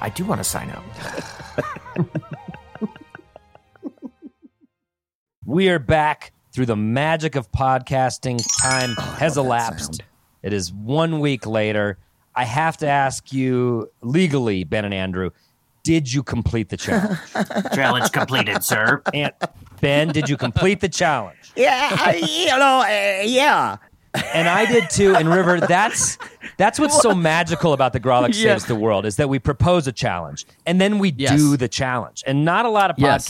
[0.00, 0.84] I do want to sign up.
[5.48, 8.44] We are back through the magic of podcasting.
[8.60, 10.02] Time oh, has elapsed.
[10.42, 11.98] It is one week later.
[12.36, 15.30] I have to ask you legally, Ben and Andrew,
[15.82, 17.18] did you complete the challenge?
[17.74, 19.02] Challenge completed, sir.
[19.14, 19.32] and
[19.80, 21.52] Ben, did you complete the challenge?
[21.56, 23.76] Yeah, I, you know, uh, yeah.
[24.34, 25.14] And I did too.
[25.14, 26.18] And River, that's
[26.56, 28.52] that's what's so magical about the Grawlix Yeah.
[28.54, 31.38] Saves the World is that we propose a challenge and then we Yes.
[31.38, 32.24] do the challenge.
[32.26, 33.26] And not a lot of Yes.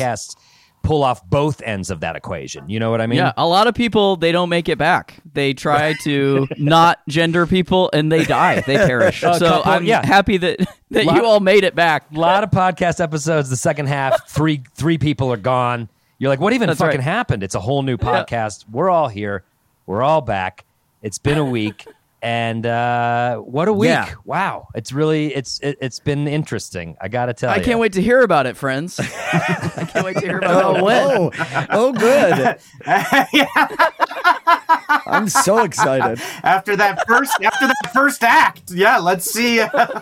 [0.87, 2.69] Pull off both ends of that equation.
[2.69, 3.19] You know what I mean?
[3.19, 5.17] Yeah, a lot of people they don't make it back.
[5.35, 8.61] They try to not gender people and they die.
[8.61, 9.21] They perish.
[9.21, 10.07] So couple- I'm yeah.
[10.07, 10.61] happy that
[10.93, 12.05] that Lot- you all made it back.
[12.15, 15.89] A lot of podcast episodes, the second half, three three people are gone.
[16.19, 17.05] You're like, what even That's fucking right.
[17.05, 17.43] happened?
[17.43, 18.65] It's a whole new podcast.
[18.71, 19.45] We're all here.
[19.87, 20.65] We're all back.
[21.03, 21.87] It's been a week.
[22.23, 23.91] And uh, what a week!
[23.91, 24.15] Yeah.
[24.25, 26.97] Wow, it's really it's it, it's been interesting.
[27.01, 27.63] I gotta tell I you.
[27.63, 28.99] I can't wait to hear about it, friends.
[29.01, 31.03] I can't wait to hear about how it.
[31.05, 32.59] Oh, oh, good.
[35.07, 36.21] I'm so excited.
[36.43, 38.99] after that first, after that first act, yeah.
[38.99, 39.61] Let's see.
[39.61, 40.01] Uh,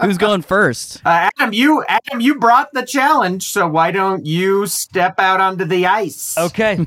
[0.00, 1.02] Who's going first?
[1.04, 5.86] Adam, you, Adam, you brought the challenge, so why don't you step out onto the
[5.86, 6.36] ice?
[6.38, 6.84] Okay.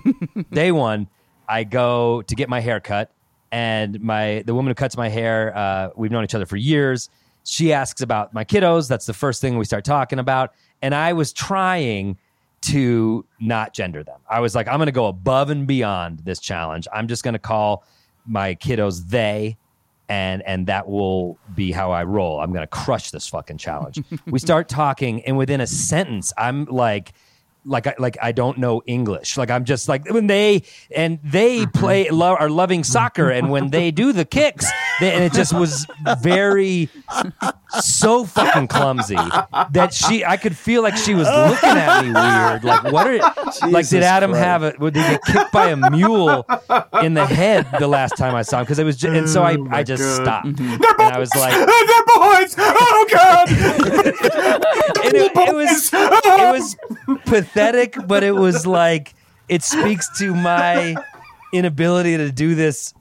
[0.51, 1.07] Day one,
[1.47, 3.11] I go to get my hair cut,
[3.51, 7.09] and my the woman who cuts my hair, uh, we've known each other for years.
[7.43, 8.87] She asks about my kiddos.
[8.87, 10.53] That's the first thing we start talking about.
[10.81, 12.17] And I was trying
[12.61, 14.19] to not gender them.
[14.29, 16.87] I was like, I'm going to go above and beyond this challenge.
[16.93, 17.83] I'm just going to call
[18.27, 19.57] my kiddos they.
[20.09, 22.41] and and that will be how I roll.
[22.41, 24.01] I'm gonna crush this fucking challenge.
[24.27, 27.13] we start talking, and within a sentence, I'm like.
[27.63, 29.37] Like I like I don't know English.
[29.37, 30.63] Like I'm just like when they
[30.95, 34.65] and they play lo- are loving soccer, and when they do the kicks,
[34.99, 35.85] they, and it just was
[36.21, 36.89] very
[37.79, 39.15] so fucking clumsy
[39.71, 42.63] that she I could feel like she was looking at me weird.
[42.63, 44.43] Like what are like did Adam Christ.
[44.43, 46.45] have a did he get kicked by a mule
[47.03, 48.65] in the head the last time I saw him?
[48.65, 51.53] Because it was just, and so I I just stopped and I was like
[52.49, 52.73] They're.
[52.75, 53.49] Oh God.
[53.49, 56.75] and it, it was it was
[57.25, 59.13] pathetic, but it was like
[59.49, 60.95] it speaks to my
[61.53, 62.93] inability to do this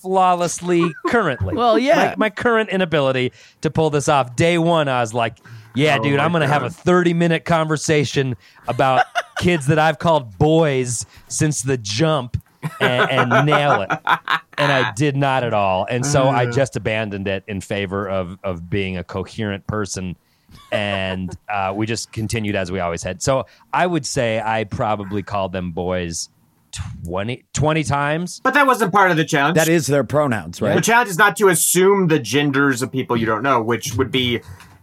[0.00, 1.54] flawlessly currently.
[1.54, 1.96] Well, yeah.
[1.96, 4.36] my, my current inability to pull this off.
[4.36, 5.38] Day one, I was like,
[5.74, 9.04] "Yeah, dude, I'm gonna have a 30 minute conversation about
[9.38, 12.36] kids that I've called boys since the jump."
[12.80, 13.90] And, and nail it.
[14.58, 15.86] And I did not at all.
[15.88, 20.16] And so I just abandoned it in favor of of being a coherent person.
[20.72, 23.22] And uh, we just continued as we always had.
[23.22, 26.30] So I would say I probably called them boys
[27.04, 28.40] 20, 20 times.
[28.40, 29.56] But that wasn't part of the challenge.
[29.56, 30.74] That is their pronouns, right?
[30.74, 34.10] The challenge is not to assume the genders of people you don't know, which would
[34.10, 34.40] be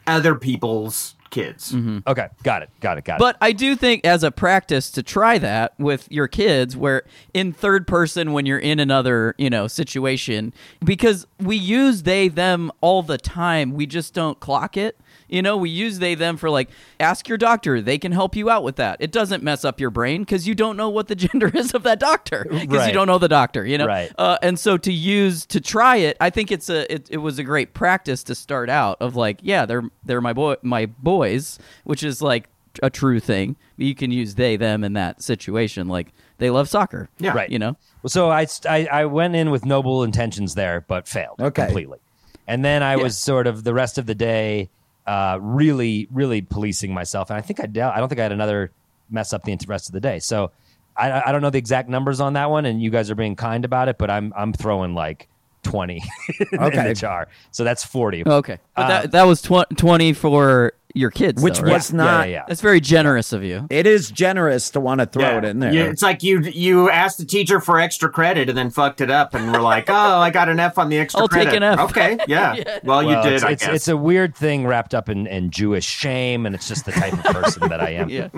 [0.08, 1.74] other people's kids.
[1.74, 2.00] Mm-hmm.
[2.08, 3.20] Okay, got it, got it, got it.
[3.20, 7.52] But I do think as a practice to try that with your kids where in
[7.52, 13.04] third person when you're in another, you know, situation because we use they them all
[13.04, 14.98] the time, we just don't clock it.
[15.28, 18.50] You know, we use they them for like ask your doctor, they can help you
[18.50, 18.98] out with that.
[19.00, 21.84] It doesn't mess up your brain cuz you don't know what the gender is of
[21.84, 22.88] that doctor because Right.
[22.88, 23.88] you don't know the doctor, you know.
[23.88, 24.12] Right.
[24.18, 27.40] Uh, and so to use to try it, I think it's a it, it was
[27.40, 31.58] a great practice to start out of like, yeah, they're they're my boy my boys,
[31.84, 32.48] which is like
[32.84, 33.56] a true thing.
[33.78, 36.08] You can use they them in that situation, like
[36.38, 37.10] they love soccer.
[37.20, 37.32] Yeah.
[37.34, 37.50] Right.
[37.50, 37.78] You know.
[38.06, 41.66] So I, I I went in with noble intentions there, but failed Okay.
[41.66, 42.00] completely.
[42.48, 44.70] And then I was sort of the rest of the day,
[45.08, 47.30] uh, really, really policing myself.
[47.30, 48.72] And I think I doubt, I don't think I had another
[49.10, 50.20] mess up the rest of the day.
[50.20, 50.52] So
[50.98, 53.36] I, I don't know the exact numbers on that one, and you guys are being
[53.36, 55.28] kind about it, but I'm I'm throwing like
[55.64, 56.02] twenty
[56.52, 56.88] in Okay.
[56.90, 57.28] the jar.
[57.52, 58.24] So that's forty.
[58.26, 58.58] Okay.
[58.76, 61.74] But Uh, that that was tw- 20 for your kids Which though, right?
[61.74, 62.28] was not.
[62.30, 62.44] yeah, yeah.
[62.48, 63.68] That's very generous of you.
[63.70, 65.38] It is generous to want to throw Yeah.
[65.40, 65.72] it in there.
[65.74, 69.12] You- it's like you you asked the teacher for extra credit and then fucked it
[69.12, 71.62] up and we're like, oh, I got an F on the extra I'll take an
[71.64, 71.80] F.
[71.80, 72.80] Okay, yeah.
[72.84, 73.76] Well, you did, it's, I it's, guess.
[73.76, 77.14] it's a weird thing wrapped up in, in Jewish shame, and it's just the type
[77.14, 78.10] of person that I am.
[78.16, 78.30] Yeah.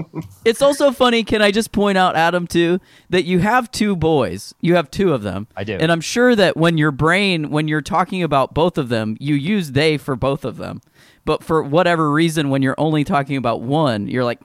[0.45, 2.79] It's also funny, can I just point out, Adam, too,
[3.11, 4.55] that you have two boys.
[4.61, 5.47] You have two of them.
[5.55, 5.73] I do.
[5.79, 9.35] And I'm sure that when your brain, when you're talking about both of them, you
[9.35, 10.81] use they for both of them.
[11.27, 14.43] But for whatever reason, when you're only talking about one, you're like,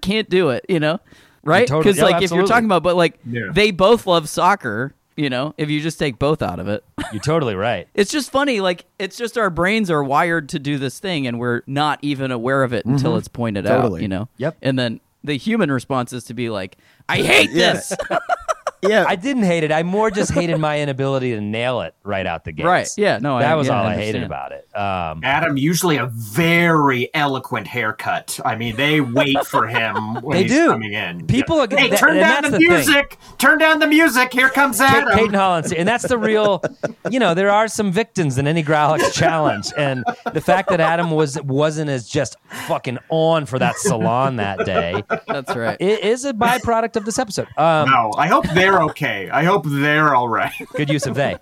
[0.00, 1.00] can't do it, you know?
[1.42, 1.66] Right?
[1.66, 3.50] totally- Because, yeah, like, if you're talking about, but like, Yeah.
[3.52, 6.84] they both love soccer, you know, if you just take both out of it.
[7.12, 7.88] You're totally right.
[7.94, 11.38] It's just funny, like it's just our brains are wired to do this thing, and
[11.38, 13.18] we're not even aware of it until mm-hmm.
[13.18, 14.00] it's pointed out.
[14.00, 14.28] You know.
[14.38, 14.56] Yep.
[14.62, 17.92] And then the human response is to be like, "I hate this."
[18.82, 19.04] yeah.
[19.06, 19.72] I didn't hate it.
[19.72, 22.64] I more just hated my inability to nail it right out the gate.
[22.66, 22.88] Right.
[22.96, 24.66] Yeah, no, I- that was yeah, all I I, hated about it.
[24.76, 28.38] Um, Adam, usually a very eloquent haircut.
[28.44, 30.68] I mean, they wait for him when They he's do.
[30.68, 31.26] coming in.
[31.26, 31.62] People Yeah.
[31.64, 32.68] are- Hey, that- turn down that's the, the thing.
[32.68, 33.18] music.
[33.38, 34.32] Turn down the music.
[34.32, 35.18] Here comes Kate, Adam.
[35.18, 36.62] Peyton Holland, and that's the real.
[37.10, 41.10] You know, there are some victims in any Grawlix challenge, and the fact that Adam
[41.10, 45.76] was wasn't as just fucking on for that salon that day That's right.
[45.80, 47.46] it is a byproduct of this episode.
[47.56, 49.30] Um, no, I hope they're okay.
[49.30, 50.52] I hope they're all right.
[50.74, 51.36] good use of they.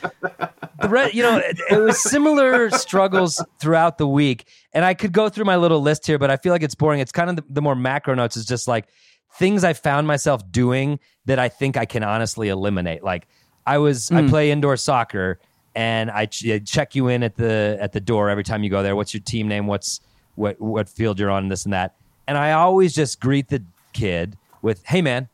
[0.00, 5.12] The re- you know, it, it was similar struggles throughout the week, and I could
[5.12, 7.00] go through my little list here, but I feel like it's boring.
[7.00, 8.86] It's kind of the, the more macro notes is just like
[9.34, 13.02] things I found myself doing that I think I can honestly eliminate.
[13.02, 13.26] Like
[13.66, 14.28] I was, I hmm.
[14.28, 15.40] play indoor soccer,
[15.74, 18.82] and I, ch- check you in at the at the door every time you go
[18.82, 18.94] there.
[18.94, 19.66] What's your team name?
[19.66, 20.00] What's
[20.36, 21.48] what what field you're on?
[21.48, 21.96] This and that,
[22.28, 25.28] and I always just greet the kid with, "Hey man,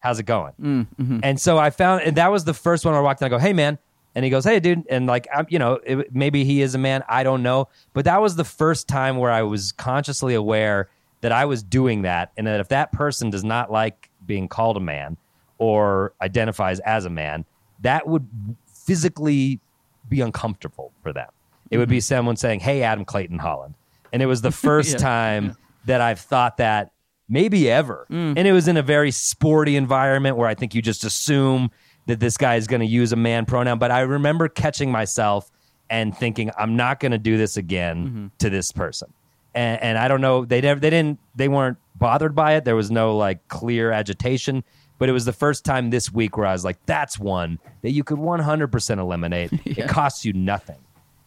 [0.00, 1.20] how's it going?" Mm, mm-hmm.
[1.22, 3.26] And so I found, and that was the first one I walked in.
[3.26, 3.78] I go, "Hey, man,"
[4.14, 6.78] and he goes, "Hey, dude," and like, I'm, you know, it, maybe he is a
[6.78, 7.04] man.
[7.08, 10.88] I don't know, but that was the first time where I was consciously aware
[11.20, 14.76] that I was doing that, and that if that person does not like being called
[14.76, 15.16] a man
[15.58, 17.44] or identifies as a man,
[17.80, 18.26] that would
[18.66, 19.60] physically
[20.08, 21.28] be uncomfortable for them.
[21.70, 22.14] It would be mm-hmm.
[22.14, 23.74] someone saying, "Hey, Adam Cayton Holland,"
[24.12, 24.98] and it was the first Yeah.
[24.98, 26.90] time that I've thought that
[27.30, 28.06] maybe ever.
[28.10, 28.34] Mm.
[28.36, 31.70] And it was in a very sporty environment where I think you just assume
[32.06, 33.78] that this guy is going to use a man pronoun.
[33.78, 35.50] But I remember catching myself
[35.88, 38.26] and thinking, I'm not going to do this again mm-hmm.
[38.38, 39.12] to this person.
[39.54, 42.64] And, and I don't know, they never, they didn't, they weren't bothered by it.
[42.64, 44.64] There was no like clear agitation.
[44.98, 47.92] But it was the first time this week where I was like, that's one that
[47.92, 49.50] you could 100% eliminate.
[49.64, 50.76] It costs you nothing.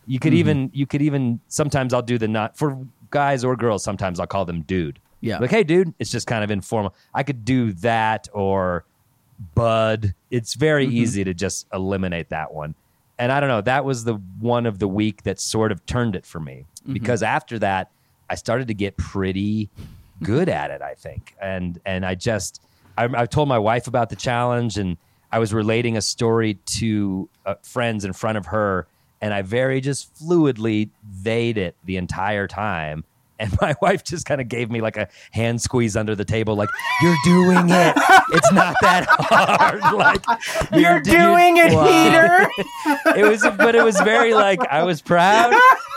[0.06, 0.40] You could mm-hmm.
[0.40, 2.78] even you could even sometimes I'll do the not for
[3.10, 3.84] guys or girls.
[3.84, 5.00] Sometimes I'll call them dude.
[5.24, 5.40] Yeah.
[5.40, 5.94] Like, hey, dude.
[6.00, 6.94] It's just kind of informal.
[7.14, 8.84] I could do that or
[9.56, 10.14] bud.
[10.30, 12.76] It's very easy to just eliminate that one.
[13.18, 13.62] And I don't know.
[13.62, 17.24] That was the one of the week that sort of turned it for me because
[17.24, 17.90] after that,
[18.30, 19.70] I started to get pretty
[20.24, 20.82] good at it.
[20.82, 22.62] I think, and and I just
[22.98, 24.98] I, I told my wife about the challenge, and
[25.32, 28.88] I was relating a story to uh, friends in front of her,
[29.22, 30.90] and I very just fluidly
[31.22, 33.04] they'd it the entire time.
[33.40, 36.56] And my wife just kind of gave me like a hand squeeze under the table,
[36.56, 36.70] like,
[37.02, 37.94] You're doing it.
[38.32, 39.82] It's not that hard.
[39.94, 40.24] Like,
[40.72, 41.86] You're do- doing it, Wow.
[41.88, 43.18] Peter.
[43.20, 45.54] It was, but it was very like, I was proud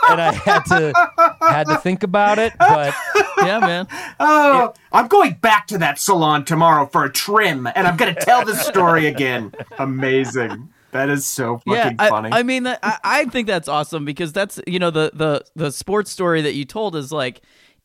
[0.09, 0.93] and I had to,
[1.41, 2.53] had to think about it.
[2.59, 2.93] But
[3.39, 3.87] yeah, man.
[4.19, 8.19] Oh, I'm going back to that salon tomorrow for a trim, and I'm going to
[8.21, 9.53] tell this story again.
[9.79, 10.69] Amazing.
[10.97, 12.29] That is so fucking yeah, I, funny.
[12.31, 16.09] I mean, I, I think that's awesome because that's you know the the the sports
[16.09, 17.41] story that you told is like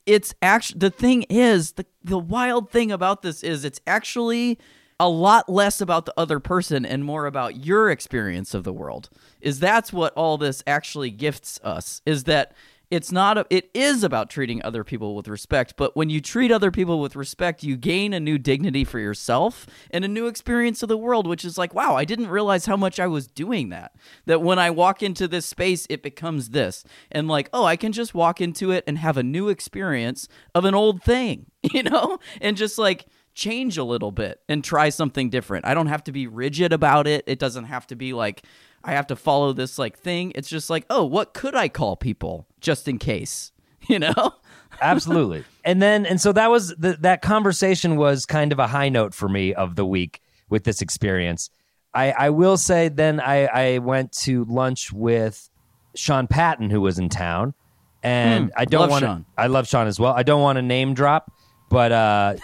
[0.06, 4.58] it's actually the thing is the the wild thing about this is it's actually
[4.98, 9.10] a lot less about the other person and more about your experience of the world.
[9.42, 12.54] Is that's what all this actually gifts us is that
[12.92, 16.52] it's not a, it is about treating other people with respect but when you treat
[16.52, 20.82] other people with respect you gain a new dignity for yourself and a new experience
[20.82, 23.70] of the world which is like wow i didn't realize how much i was doing
[23.70, 23.92] that.
[24.26, 26.84] That when i walk into this space it becomes this.
[27.10, 30.66] And like oh i can just walk into it and have a new experience of
[30.66, 35.30] an old thing you know and just like change a little bit and try something
[35.30, 35.66] different.
[35.66, 37.24] I don't have to be rigid about it.
[37.26, 38.44] It doesn't have to be like
[38.84, 40.32] I have to follow this like thing.
[40.34, 43.50] It's just like, oh, what could I call people just in case?
[43.88, 44.34] You know?
[44.80, 45.44] absolutely.
[45.64, 49.14] And then, and so that was the, that conversation was kind of a high note
[49.14, 51.50] for me of the week with this experience.
[51.94, 55.48] I, I will say, then I, I went to lunch with
[55.94, 57.54] Sean Patton, who was in town,
[58.02, 60.12] and Hmm, I don't want to i love Sean as well.
[60.14, 61.32] I don't want to name drop,
[61.70, 62.36] but uh,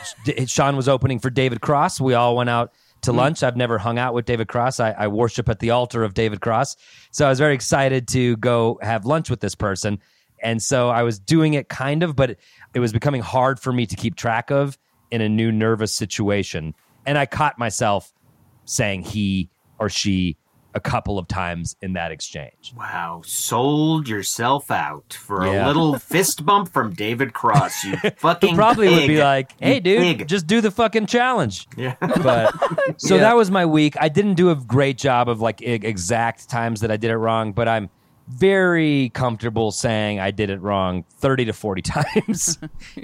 [0.47, 2.01] Sean was opening for David Cross.
[2.01, 3.19] We all went out to hmm.
[3.19, 3.43] lunch.
[3.43, 4.81] I've never hung out with David Cross.
[4.81, 6.77] I, I worship at the altar of David Cross,
[7.11, 10.01] so I was very excited to go have lunch with this person.
[10.41, 12.41] And so I was doing it kind of, but it,
[12.75, 14.79] it was becoming hard for me to keep track of
[15.11, 16.75] in a new nervous situation.
[17.07, 18.13] And I caught myself
[18.65, 20.37] saying he or she
[20.75, 22.75] a couple of times in that exchange.
[22.77, 25.65] wow, sold yourself out for Yeah.
[25.65, 27.85] a little fist bump from David Cross.
[27.85, 30.29] You fucking Probably would be like, "Hey, You dude, pig.
[30.29, 31.95] just do the fucking challenge." yeah.
[32.01, 32.53] But
[33.01, 33.23] so Yeah.
[33.23, 33.95] that was my week.
[33.99, 37.53] I didn't do a great job of like exact times that I did it wrong,
[37.53, 37.89] but I'm
[38.29, 42.59] very comfortable saying I did it wrong 30 to 40 times.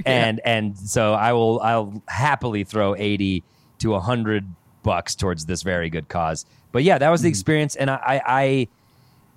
[0.05, 3.43] And and so I will I'll happily throw 80
[3.79, 4.45] to 100
[4.85, 6.47] bucks towards this very good cause.
[6.71, 7.33] But yeah, that was the hmm.
[7.33, 8.69] experience and I I, I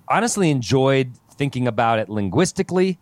[0.08, 2.98] honestly enjoyed thinking about it linguistically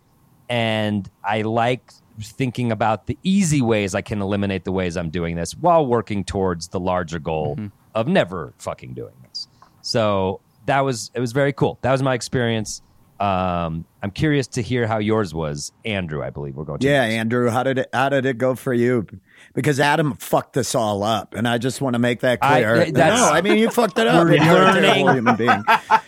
[0.49, 5.35] and I like thinking about the easy ways I can eliminate the ways I'm doing
[5.35, 7.67] this while working towards the larger goal mm-hmm.
[7.93, 9.47] of never fucking doing this.
[9.81, 11.77] So that was it was very cool.
[11.81, 12.81] That was my experience.
[13.19, 16.21] Um, I'm curious to hear how yours was, Andrew.
[16.23, 16.87] I believe we're going to.
[16.87, 19.07] Yeah, Andrew, how did it how did it go for you?
[19.53, 22.91] Because Adam fucked this all up, and I just want to make that I- clear.
[22.91, 24.23] that's- no, I mean you fucked it up.
[24.25, 25.63] We're and You're a terrible human being.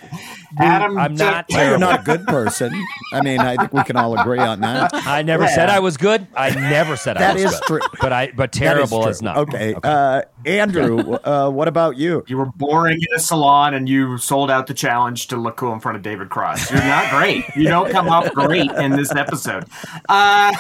[0.58, 2.74] Adam, I'm not just- Well, you're not a good person.
[3.14, 4.92] I mean, I think we can all agree on that.
[4.94, 6.26] I never said I was good.
[6.36, 7.64] I never said I was is good.
[7.68, 7.80] true.
[8.02, 9.12] But I but terrible true.
[9.12, 9.38] is not.
[9.38, 12.24] Okay, Uh, Andrew, uh, what about you?
[12.28, 15.74] You were boring in a salon and you sold out the challenge to look cool
[15.74, 16.72] in front of David Cross.
[16.72, 17.46] You're not great.
[17.56, 19.66] You don't come off great in this episode.
[20.08, 20.54] Uh,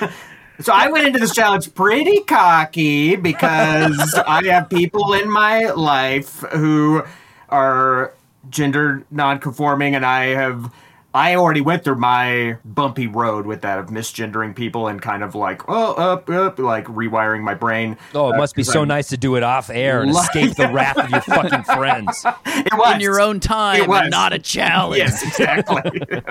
[0.60, 6.40] so I went into this challenge pretty cocky because I have people in my life
[6.52, 7.02] who
[7.48, 8.12] are
[8.50, 10.72] gender nonconforming and I have
[11.14, 15.34] I already went through my bumpy road with that of misgendering people and kind of
[15.34, 17.96] like oh up up like rewiring my brain.
[18.14, 20.20] Oh, it Uh, must be so I'm- nice to do it off air and Li-
[20.20, 22.22] escape the wrath of your fucking friends.
[22.44, 24.02] It was In your own time, It was.
[24.02, 24.98] and not a challenge.
[24.98, 26.02] Yes, exactly.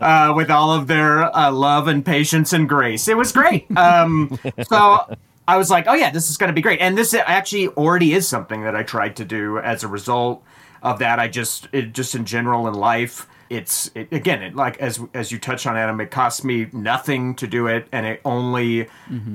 [0.00, 3.66] uh, with all of their uh, love and patience and grace, it was great.
[3.76, 4.38] Um,
[4.68, 5.16] so
[5.48, 8.12] I was like, "Oh yeah, this is going to be great." And this actually already
[8.12, 10.44] is something that I tried to do as a result
[10.82, 11.18] of that.
[11.18, 15.30] I just, it, just in general in life, it's it, again, it, like as as
[15.30, 18.88] you touched on, Adam, it costs me nothing to do it, and it only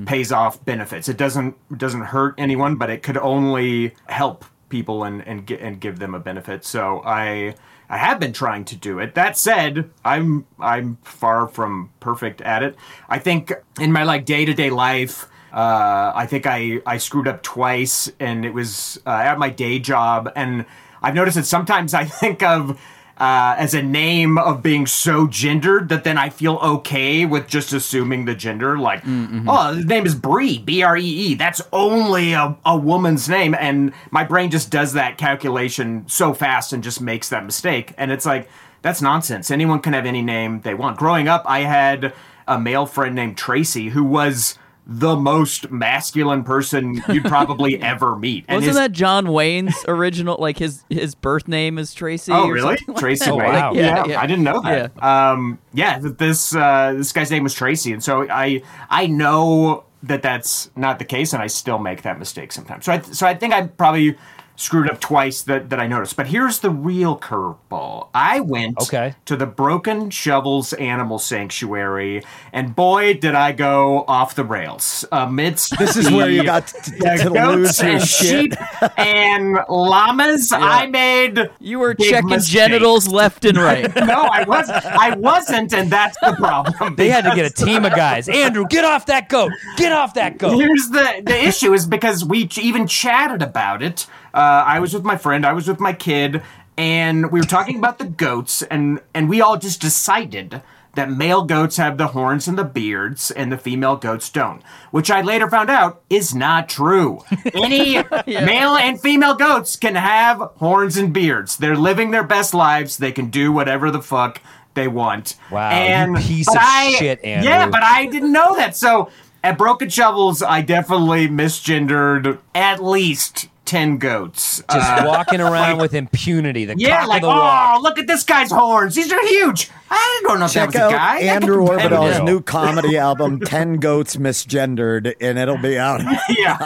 [0.06, 1.08] pays off benefits.
[1.08, 5.60] It doesn't it doesn't hurt anyone, but it could only help people and and gi-
[5.60, 6.64] and give them a benefit.
[6.64, 7.54] So I
[7.88, 9.14] I have been trying to do it.
[9.14, 12.74] That said, I'm I'm far from perfect at it.
[13.08, 17.26] I think in my like day to day life, Uh, I think I, I screwed
[17.26, 20.30] up twice, and it was uh, at my day job.
[20.36, 20.66] And
[21.02, 22.78] I've noticed that sometimes I think of
[23.18, 27.72] uh, as a name of being so gendered that then I feel okay with just
[27.72, 28.78] assuming the gender.
[28.78, 31.34] Like, oh, his name is Bree, B R E E.
[31.34, 33.56] That's only a, a woman's name.
[33.58, 37.92] And my brain just does that calculation so fast and just makes that mistake.
[37.98, 38.48] And it's like,
[38.82, 39.50] that's nonsense.
[39.50, 40.96] Anyone can have any name they want.
[40.96, 42.14] Growing up, I had
[42.46, 44.56] a male friend named Tracy who was
[44.90, 48.46] the most masculine person you'd probably ever meet.
[48.48, 50.36] And Wasn't his- that John Wayne's original?
[50.38, 52.32] Like his his birth name is Tracy.
[52.32, 52.78] Oh, really?
[52.86, 53.30] like Tracy?
[53.30, 53.38] Wayne?
[53.52, 53.72] wow.
[53.74, 54.20] Yeah, Yeah, yeah.
[54.20, 55.02] I didn't know that.
[55.02, 60.22] Um, yeah, this uh, this guy's name was Tracy, and so I I know that
[60.22, 62.86] that's not the case, and I still make that mistake sometimes.
[62.86, 64.16] So I so I think I probably
[64.60, 66.16] screwed up twice that that I noticed.
[66.16, 68.08] But here's the real curveball.
[68.12, 69.14] I went Okay.
[69.26, 75.78] to the Broken Shovels Animal Sanctuary, and boy, did I go off the rails amidst
[75.78, 78.52] This is where you got to, to, goats lose your and shit.
[78.52, 78.54] sheep
[78.98, 80.50] and llamas.
[80.52, 82.48] I made You were checking mistakes.
[82.52, 83.94] genitals left and right.
[83.96, 86.94] no, I was I wasn't, and that's the problem.
[86.96, 88.28] They had to get a team of guys.
[88.28, 89.52] Andrew, get off that goat.
[89.76, 90.56] Get off that goat.
[90.58, 94.06] Here's the the issue is because we even chatted about it.
[94.34, 96.42] Uh, I was with my friend, I was with my kid,
[96.76, 100.62] and we were talking about the goats, and and we all just decided
[100.94, 104.62] that male goats have the horns and the beards, and the female goats don't.
[104.90, 107.20] Which I later found out is not true.
[107.54, 111.56] Any male and female goats can have horns and beards.
[111.56, 112.96] They're living their best lives.
[112.96, 114.40] They can do whatever the fuck
[114.74, 115.36] they want.
[115.50, 117.48] Wow, you and piece of I- shit, Andrew.
[117.48, 118.74] Yeah, but I didn't know that.
[118.76, 119.10] So
[119.44, 124.62] at Broken Shovels, I definitely misgendered at least ten goats.
[124.72, 126.64] Just Uh, walking around with impunity.
[126.64, 127.74] The yeah, cock like of the walk.
[127.78, 128.94] oh, look at this guy's horns.
[128.94, 129.70] These are huge.
[129.90, 131.18] I don't know if Check that was out a guy.
[131.20, 136.00] Andrew could have been Orvedahl's new comedy album, 10 Goats Misgendered, and it'll be out.
[136.28, 136.56] Yeah,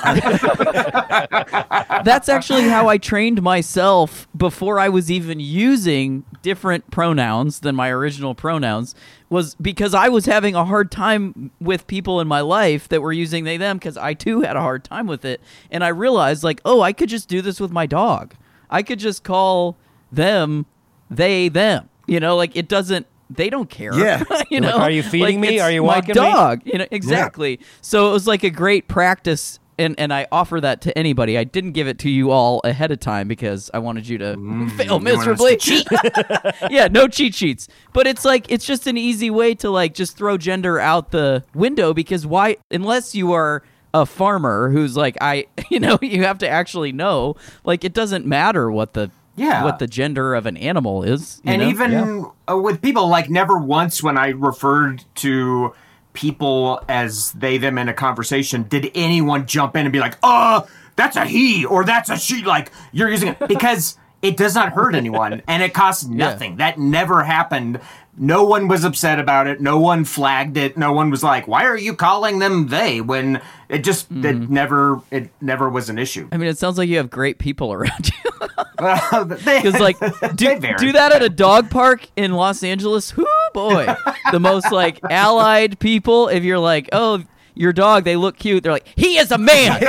[2.05, 7.91] That's actually how I trained myself before I was even using different pronouns than my
[7.91, 8.95] original pronouns
[9.33, 13.13] was because I was having a hard time with people in my life that were
[13.13, 16.45] using they them because I too had a hard time with it and I realized
[16.45, 18.35] like oh I could just do this with my dog.
[18.71, 19.79] I could just call
[20.13, 20.67] them
[21.11, 21.89] they them.
[22.07, 23.95] You know like it doesn't they don't care.
[23.95, 24.23] Yeah.
[24.31, 25.59] you You're know, like, "Are you feeding me?
[25.59, 26.61] Are you my walking me?" dog?
[26.67, 27.61] You know exactly.
[27.81, 31.37] So it was like a great practice, and and I offer that to anybody.
[31.39, 34.35] I didn't give it to you all ahead of time because I wanted you to
[34.35, 35.57] fail Mm, you want us to miserably.
[35.57, 35.87] cheat.
[36.71, 37.69] yeah, no cheat sheets.
[37.93, 41.45] But it's like it's just an easy way to like just throw gender out the
[41.55, 42.57] window because why?
[42.71, 43.63] Unless you are
[43.95, 47.37] a farmer who's like I, you know, you have to actually know.
[47.65, 49.65] Like it doesn't matter what the Yeah.
[49.65, 51.41] what the gender of an animal is.
[51.45, 51.69] you and know?
[51.69, 55.75] even uh, with people, like never once when I referred to
[56.13, 60.63] people as they them in a conversation did anyone jump in and be like, "Uh,
[60.97, 64.73] that's a he" or "That's a she." Like you're using it because it does not
[64.73, 66.57] hurt anyone and it costs nothing.
[66.57, 67.81] That never happened.
[68.17, 69.61] No one was upset about it.
[69.61, 70.77] No one flagged it.
[70.77, 73.41] No one was like, "Why are you calling them they?" When
[73.71, 74.53] it just it mm-hmm.
[74.53, 76.29] never it never was an issue.
[76.31, 78.31] I mean, it sounds like you have great people around you.
[78.77, 79.99] Because Because like
[80.37, 83.17] do, do that at a dog park in Los Angeles.
[83.17, 83.87] Whoo boy,
[84.31, 86.29] the most like allied people.
[86.29, 88.63] If you're like, oh, your dog, they look cute.
[88.63, 89.83] They're like, he is a man.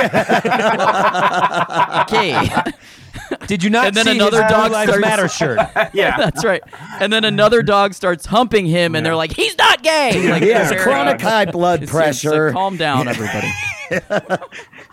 [2.02, 2.48] okay,
[3.46, 5.58] Did you not And then see another his dog starts- Matter shirt?
[5.92, 6.16] yeah.
[6.16, 6.62] that's right.
[7.00, 10.28] And then another dog starts humping him, and they're like, he's not gay.
[10.30, 12.52] Like, He has they're- chronic high blood It's- it's like, pressure.
[12.52, 13.48] calm down, everybody.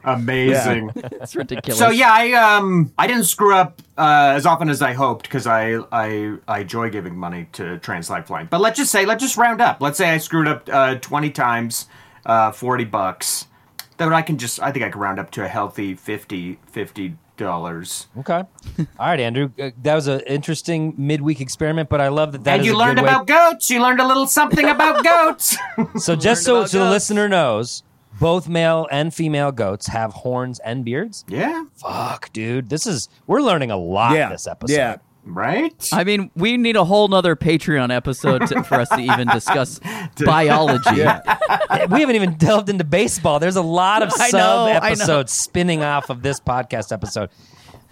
[0.03, 0.91] Amazing.
[1.21, 1.77] It's ridiculous.
[1.77, 5.45] So yeah, I um I didn't screw up uh, as often as I hoped because
[5.45, 8.47] I, I I enjoy giving money to Trans Lifeline.
[8.49, 9.81] But let's just say let's just round up.
[9.81, 11.85] Let's say I screwed up uh, twenty times,
[12.25, 13.45] uh, forty bucks.
[13.97, 17.15] Then I can just I think I can round up to a healthy 50 50
[17.37, 18.07] dollars.
[18.17, 18.43] Okay.
[18.79, 19.51] All right, Andrew.
[19.59, 22.75] Uh, that was an interesting midweek experiment, but I love that that And is you
[22.75, 23.69] a learned good way- about goats.
[23.69, 25.57] You learned a little something about goats.
[25.97, 27.83] So just so, about so the listener knows,
[28.19, 31.25] both male and female goats have horns and beards.
[31.27, 31.63] yeah.
[31.77, 32.69] Fuck, dude.
[32.69, 34.29] This is we're learning a lot yeah.
[34.29, 34.75] this episode.
[34.75, 34.95] Yeah.
[35.23, 35.87] Right.
[35.93, 39.79] I mean, we need a whole nother Patreon episode to, for us to even discuss
[40.25, 40.89] biology.
[40.95, 43.39] we haven't even delved into baseball.
[43.39, 47.29] There's a lot of sub know, episodes spinning off of this podcast episode.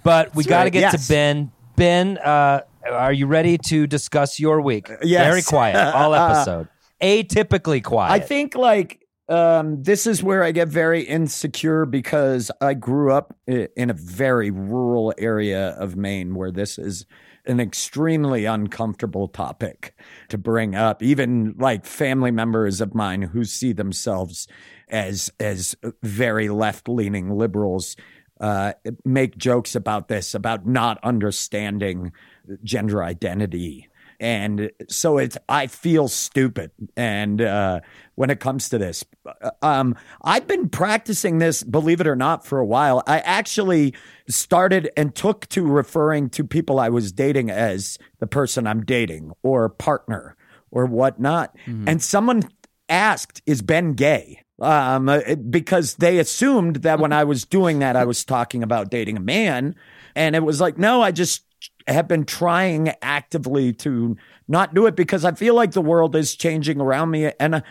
[0.03, 1.07] But we got to right, get yes.
[1.07, 1.51] to Ben.
[1.75, 4.89] Ben, uh, are you ready to discuss your week?
[5.03, 5.23] yes.
[5.23, 6.67] Very quiet, all episode.
[7.01, 8.11] Atypically quiet.
[8.11, 13.35] I think like um, this is where I get very insecure because I grew up
[13.47, 17.05] in a very rural area of Maine where this is
[17.45, 19.95] an extremely uncomfortable topic
[20.29, 21.01] to bring up.
[21.03, 24.47] Even like family members of mine who see themselves
[24.89, 27.95] as as very left leaning liberals
[28.39, 28.73] uh,
[29.05, 32.11] make jokes about this, about not understanding
[32.63, 33.89] gender identity.
[34.19, 36.71] And so it's, I feel stupid.
[36.97, 37.79] And uh,
[38.15, 39.05] when it comes to this,
[39.61, 43.01] um, I've been practicing this, believe it or not, for a while.
[43.07, 43.93] I actually
[44.27, 49.31] started and took to referring to people I was dating as the person I'm dating
[49.41, 50.35] or partner
[50.71, 51.55] or whatnot.
[51.87, 52.43] And someone
[52.89, 54.43] asked, Is Ben gay?
[54.61, 58.91] Um, uh, because they assumed that when I was doing that, I was talking about
[58.91, 59.75] dating a man.
[60.15, 61.43] And it was like, no, I just
[61.87, 66.35] have been trying actively to not do it because I feel like the world is
[66.35, 67.31] changing around me.
[67.39, 67.61] And uh,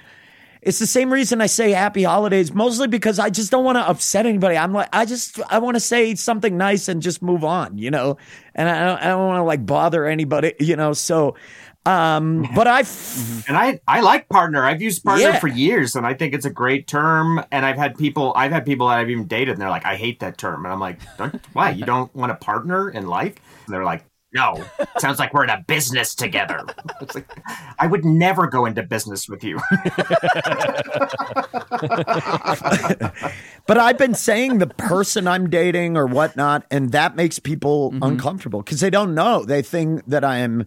[0.60, 3.88] it's the same reason I say happy holidays, mostly because I just don't want to
[3.88, 4.56] upset anybody.
[4.56, 7.90] I'm like, I just, I want to say something nice and just move on, you
[7.90, 8.16] know?
[8.54, 10.92] And I don't, I don't want to like bother anybody, you know?
[10.92, 11.36] So,
[11.88, 12.80] um, but I,
[13.48, 14.64] And I, I like partner.
[14.64, 15.38] I've used partner Yeah.
[15.38, 17.42] for years, and I think it's a great term.
[17.50, 19.96] And I've had people, I've had people that I've even dated, and they're like, "I
[19.96, 20.98] hate that term," and I'm like,
[21.52, 21.70] "Why?
[21.70, 23.34] You don't want a partner in life?"
[23.66, 24.62] And they're like, "No,
[24.98, 26.64] sounds like we're in a business together."
[27.00, 27.28] It's like,
[27.78, 29.58] I would never go into business with you.
[33.66, 38.02] But I've been saying the person I'm dating or whatnot, and that makes people Mm-hmm.
[38.02, 39.44] uncomfortable because they don't know.
[39.44, 40.64] They think that I am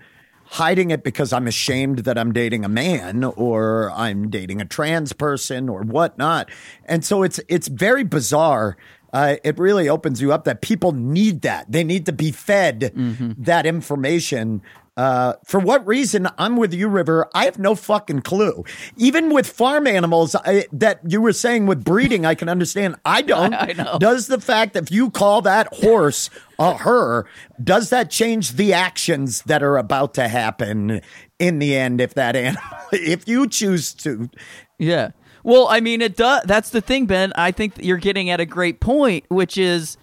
[0.51, 5.13] hiding it because I'm ashamed that I'm dating a man or I'm dating a trans
[5.13, 6.49] person or whatnot.
[6.85, 8.75] And so it's it's very bizarre.
[9.13, 11.71] Uh, it really opens you up that people need that.
[11.71, 12.91] They need to be fed
[13.37, 14.61] that information.
[14.97, 16.27] Uh, for what reason?
[16.37, 17.29] I'm with you, River.
[17.33, 18.65] I have no fucking clue.
[18.97, 22.97] Even with farm animals I, that you were saying with breeding, I can understand.
[23.05, 23.53] I don't.
[23.53, 23.97] I know.
[23.99, 26.29] Does the fact that if you call that horse
[26.59, 27.25] a her,
[27.63, 31.01] does that change the actions that are about to happen
[31.39, 32.01] in the end?
[32.01, 32.61] If that animal,
[32.91, 34.29] if you choose to,
[34.77, 35.11] Yeah.
[35.43, 36.43] Well, I mean, it does.
[36.45, 37.33] That's the thing, Ben.
[37.35, 39.97] I think that you're getting at a great point, which is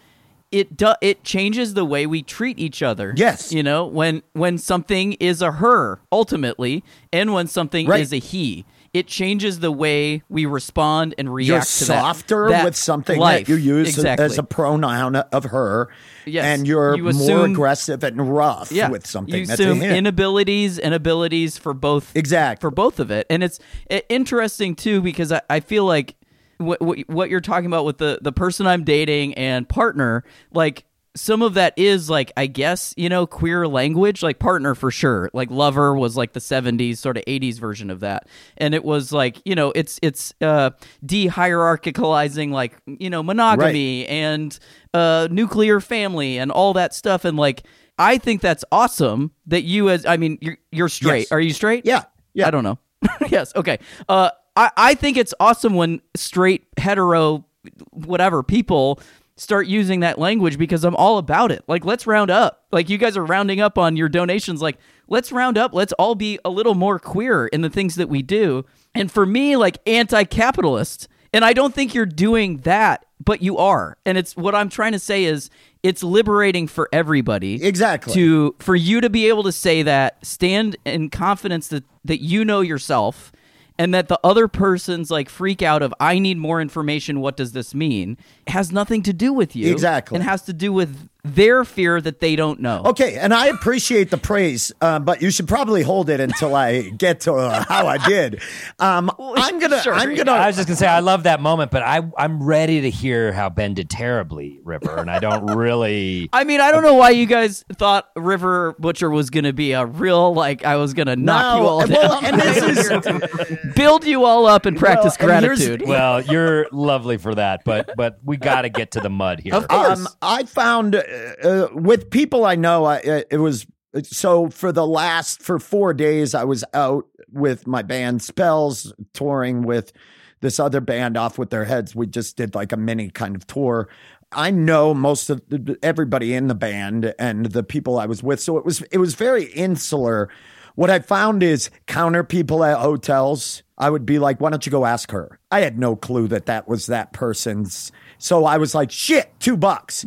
[0.51, 3.13] it do, it changes the way we treat each other.
[3.17, 3.53] Yes.
[3.53, 6.83] You know, when when something is a her ultimately,
[7.13, 8.01] and when something Right.
[8.01, 12.49] is a he, it changes the way we respond and react you're to that- softer
[12.49, 13.47] that with something life.
[13.47, 14.25] that you use exactly.
[14.25, 15.89] as a pronoun of her,
[16.25, 16.45] Yes.
[16.47, 18.89] and you're You more aggressive and rough yeah.
[18.89, 22.61] with something You assume inabilities and abilities for both Exactly.
[22.63, 26.15] for both of it, and it's eh, interesting too because I, I feel like
[26.59, 30.85] what, what what you're talking about with the the person I'm dating and partner, like
[31.17, 35.31] some of that is like I guess you know queer language, like partner for sure.
[35.33, 39.13] Like lover was like the '70s sort of '80s version of that, and it was
[39.13, 40.71] like you know it's it's uh,
[41.05, 44.59] de-hierarchicalizing like you know monogamy and
[44.95, 47.65] uh, nuclear family and all that stuff, and like.
[48.01, 51.23] I think that's awesome that you as I mean you're you're straight.
[51.23, 51.33] Yes.
[51.33, 51.85] Are you straight?
[51.85, 52.05] Yeah.
[52.33, 52.47] Yeah.
[52.47, 52.79] I don't know.
[53.29, 53.53] yes.
[53.57, 53.81] Okay.
[54.09, 57.45] Uh, I I think it's awesome when straight hetero
[57.91, 59.01] whatever people
[59.37, 61.63] start using that language because I'm all about it.
[61.69, 62.65] Like let's round up.
[62.73, 64.61] Like you guys are rounding up on your donations.
[64.61, 65.73] Like let's round up.
[65.73, 68.65] Let's all be a little more queer in the things that we do.
[68.95, 73.97] And for me, like anti-capitalist, and I don't think you're doing that, but you are.
[74.05, 75.51] And it's what I'm trying to say is
[75.83, 78.13] it's liberating for everybody Exactly.
[78.15, 82.45] to for you to be able to say that stand in confidence that that you
[82.45, 83.31] know yourself
[83.79, 87.53] and that the other person's like freak out of i need more information what does
[87.53, 88.17] this mean
[88.49, 90.17] has nothing to do with you Exactly.
[90.17, 94.11] and has to do with their fear that they don't know Okay, and I appreciate
[94.11, 97.87] the praise, uh, but you should probably hold it until I get to uh, how
[97.87, 98.41] I did.
[98.79, 100.33] Um, I'm gonna, Sure, I'm gonna.
[100.33, 103.33] I was just gonna say I love that moment, but I I'm ready to hear
[103.33, 106.29] how Ben did terribly, River, and I don't really.
[106.33, 109.85] I mean, I don't know why you guys thought River Butcher was gonna be a
[109.85, 114.25] real like I was gonna knock you all down, well, and this is build you
[114.25, 115.83] all up and practice Well, and gratitude.
[115.87, 119.55] Well, you're lovely for that, but but we got to get to the mud here.
[119.55, 120.95] Of Um, I found
[121.43, 123.67] uh, with people I know, I, uh, it was
[124.03, 129.63] so for the last for four days I was out with my band Spells touring
[129.63, 129.93] with
[130.41, 131.95] this other band off with their heads.
[131.95, 133.89] We just did like a mini kind of tour.
[134.33, 138.41] I know most of the, everybody in the band and the people I was with,
[138.41, 140.29] so it was it was very insular.
[140.75, 143.63] What I found is counter people at hotels.
[143.79, 146.47] I would be like, "Why don't you go ask her?" I had no clue that
[146.47, 147.91] that was that person's.
[148.19, 150.05] So I was like, "Shit, two bucks."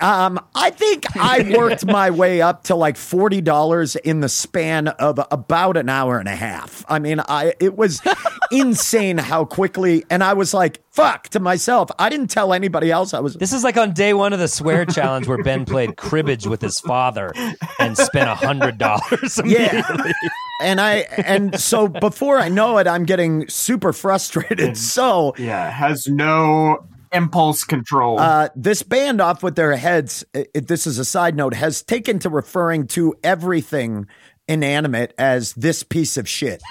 [0.00, 4.88] Um, I think I worked my way up to like forty dollars in the span
[4.88, 6.84] of about an hour and a half.
[6.88, 8.00] I mean, I it was
[8.52, 10.04] insane how quickly.
[10.10, 11.90] And I was like, fuck to myself.
[11.98, 13.14] I didn't tell anybody else.
[13.14, 13.34] I was.
[13.34, 16.60] This is like on day one of the swear challenge where Ben played cribbage with
[16.60, 17.32] his father
[17.78, 19.40] and spent a hundred dollars.
[19.44, 19.82] Yeah.
[20.60, 24.76] and I and so before I know it, I'm getting super frustrated.
[24.76, 28.18] So Yeah, has no impulse control.
[28.18, 30.24] uh, this band off with their heads.
[30.34, 31.54] It, this is a side note.
[31.54, 34.06] Has taken to referring to everything
[34.48, 36.62] inanimate as this piece of shit.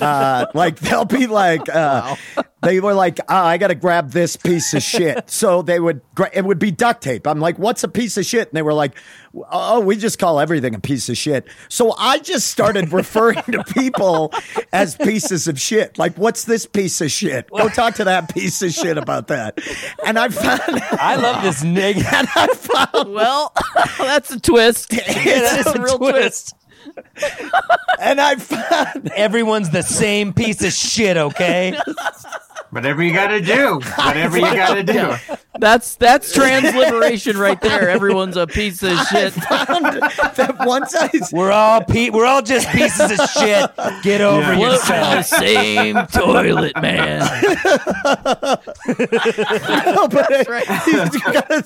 [0.00, 2.16] uh, like they'll be like, uh,
[2.62, 5.28] they were like, oh, I got to grab this piece of shit.
[5.28, 7.26] So they would, gra- it would be duct tape.
[7.26, 8.48] I'm like, what's a piece of shit?
[8.48, 8.96] And they were like,
[9.50, 11.46] oh, we just call everything a piece of shit.
[11.68, 14.32] So I just started referring to people
[14.72, 15.98] as pieces of shit.
[15.98, 17.50] Like, what's this piece of shit?
[17.50, 19.58] Go talk to that piece of shit about that.
[20.06, 20.60] And I found,
[20.92, 22.04] I love this nigga.
[22.12, 23.52] and I found, Well,
[23.98, 24.90] that's a twist.
[24.90, 26.54] That's a real twist.
[28.00, 31.78] And I found, Everyone's the same piece of shit, okay?
[32.72, 33.80] Whatever you got to do.
[33.96, 35.14] Whatever you got to do.
[35.58, 37.88] That's that's trans liberation right there.
[37.90, 39.32] Everyone's a piece of shit.
[39.34, 43.70] that once I, We're all pe- we're all just pieces of shit.
[44.02, 44.56] Get over Yeah.
[44.56, 45.26] Float in the yourself.
[45.26, 47.20] same toilet, man.
[49.94, 50.30] no, but
[50.86, 51.64] you gotta-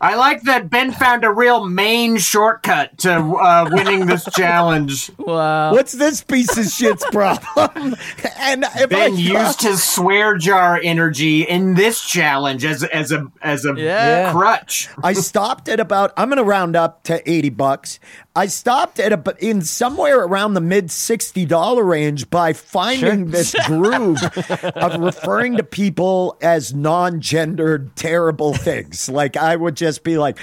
[0.00, 5.10] I like that Ben found a real main shortcut to uh, winning this challenge.
[5.18, 5.72] Wow.
[5.72, 7.94] what's this piece of shit's problem?
[8.38, 13.26] And if I Ben used his swear jar energy in this challenge as as a
[13.42, 14.32] as a Yeah.
[14.32, 14.88] crutch.
[15.02, 18.00] I stopped at about I'm going to round up to 80 bucks.
[18.34, 24.22] I stopped at about in somewhere around the mid $60 range by finding this groove
[24.22, 29.10] of referring to people as non-gendered terrible things.
[29.10, 30.38] Like I would just be like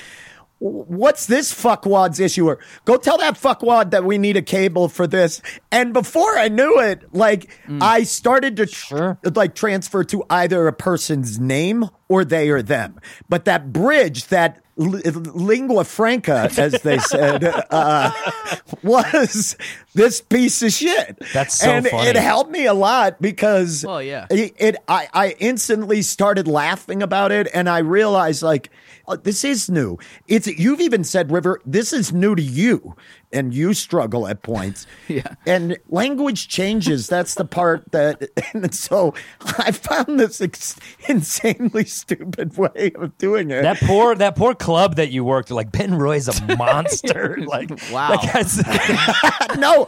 [0.68, 2.48] What's this fuckwad's issue?
[2.48, 5.40] Or go tell that fuckwad that we need a cable for this.
[5.72, 7.50] And before I knew it, like
[7.82, 13.00] I started to tr- like transfer to either a person's name or they or them.
[13.30, 18.12] But that bridge, that li- lingua franca, as they said, uh,
[18.84, 19.56] was
[19.94, 21.22] this piece of shit.
[21.34, 22.10] That's so and funny.
[22.10, 24.28] it helped me a lot because Well, yeah.
[24.30, 28.70] it, it I, I instantly started laughing about it and I realized like
[29.08, 29.98] oh, this is new.
[30.28, 32.96] It's you've even said River this is new to you
[33.34, 34.88] and you struggle at points.
[35.08, 35.36] Yeah.
[35.46, 37.08] And language changes.
[37.08, 40.76] That's the part that and so I found this ex-
[41.08, 43.62] insanely stupid way of doing it.
[43.62, 47.38] That poor that poor club that you worked like Ben Roy's a monster.
[47.46, 48.16] like Wow.
[48.18, 49.88] that guy's- no,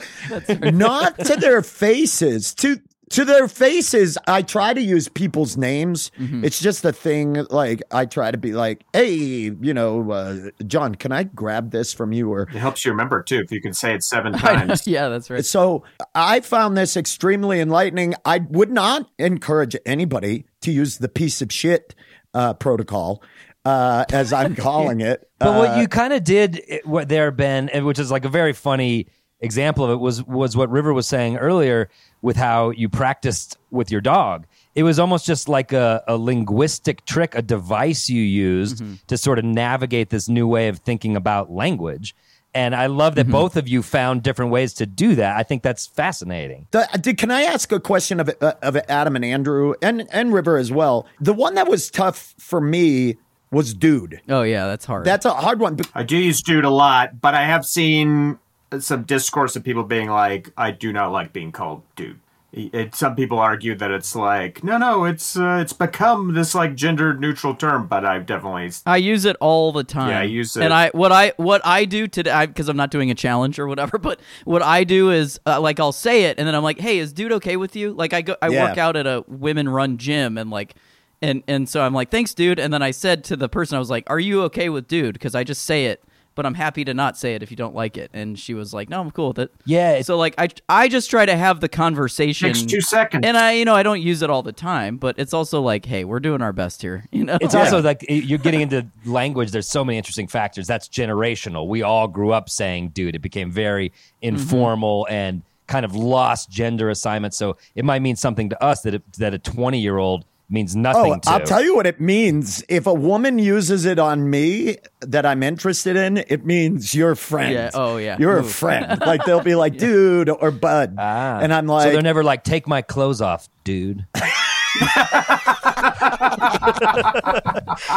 [0.72, 2.54] not to their faces.
[2.56, 2.80] To
[3.12, 6.12] to their faces, I try to use people's names.
[6.18, 7.46] It's just a thing.
[7.50, 11.94] Like I try to be like, "Hey, you know, uh, John, can I grab this
[11.94, 14.86] from you?" Or It helps you remember too if you can say it seven times.
[14.88, 15.46] yeah, that's right.
[15.46, 15.84] so.
[16.16, 18.16] I found this extremely enlightening.
[18.26, 21.94] I would not encourage anybody to use the piece of shit
[22.34, 23.22] uh, protocol,
[23.66, 25.30] uh, as I'm calling it.
[25.40, 28.54] But Uh, what you kind of did what there, Ben, which is like a very
[28.54, 29.08] funny
[29.40, 31.90] example of it, was was what River was saying earlier
[32.22, 34.46] with how you practiced with your dog.
[34.76, 38.94] It was almost just like a, a linguistic trick, a device you used Mm-hmm.
[39.08, 42.16] to sort of navigate this new way of thinking about language.
[42.54, 43.30] And I love Mm-hmm.
[43.30, 45.38] that both of you found different ways to do that.
[45.38, 46.68] I think that's fascinating.
[46.72, 50.34] The, did, can I ask a question of uh, of Adam and Andrew and and
[50.34, 51.06] River as well?
[51.22, 53.18] The one that was tough for me
[53.52, 54.22] was dude.
[54.30, 55.06] oh yeah, that's hard.
[55.06, 55.78] That's a hard one.
[55.94, 58.40] I do use dude a lot, but I have seen
[58.80, 62.20] some discourse of people being like, "I do not like being called dude."
[62.54, 66.76] It, some people argue that it's like, no, no, it's uh, it's become this like
[66.76, 70.10] gender neutral term, but I've definitely I use it all the time.
[70.10, 70.64] Yeah, I use it.
[70.64, 73.68] And I what I what I do today because I'm not doing a challenge or
[73.68, 73.98] whatever.
[74.08, 76.98] But what I do is uh, like I'll say it and then I'm like, hey,
[77.00, 77.92] is dude okay with you?
[77.94, 78.70] Like I go I Yeah.
[78.70, 80.76] work out at a women run gym and like.
[81.22, 82.60] And and so I'm like, thanks, dude.
[82.60, 85.14] And then I said to the person, I was like, "Are you okay with dude?"
[85.14, 86.04] Because I just say it,
[86.38, 88.12] but I'm happy to not say it if you don't like it.
[88.14, 91.10] And she was like, "No, I'm cool with it." Yeah, So like, I I just
[91.10, 92.54] try to have the conversation.
[92.54, 93.26] Takes two seconds.
[93.26, 95.86] And I, you know, I don't use it all the time, but it's also like,
[95.86, 97.04] hey, we're doing our best here.
[97.18, 99.50] You know, It's also like you're getting into language.
[99.50, 100.68] There's so many interesting factors.
[100.68, 101.68] That's generational.
[101.68, 104.36] We all grew up saying "dude." It became very mm-hmm.
[104.36, 107.34] informal and kind of lost gender assignment.
[107.34, 110.76] So it might mean something to us that it, that a 20 year old means
[110.76, 111.30] nothing Oh, to.
[111.30, 112.64] I'll tell you what it means.
[112.70, 117.18] If a woman uses it on me that I'm interested in, it means you're a
[117.18, 117.54] friend.
[117.54, 117.72] Yeah.
[117.74, 118.18] Oh, yeah.
[118.20, 119.00] You're a friend.
[119.08, 120.96] Like they'll be like, dude or bud.
[120.98, 121.40] Ah.
[121.40, 124.06] And I'm like, so like, they're never like, take my clothes off, dude.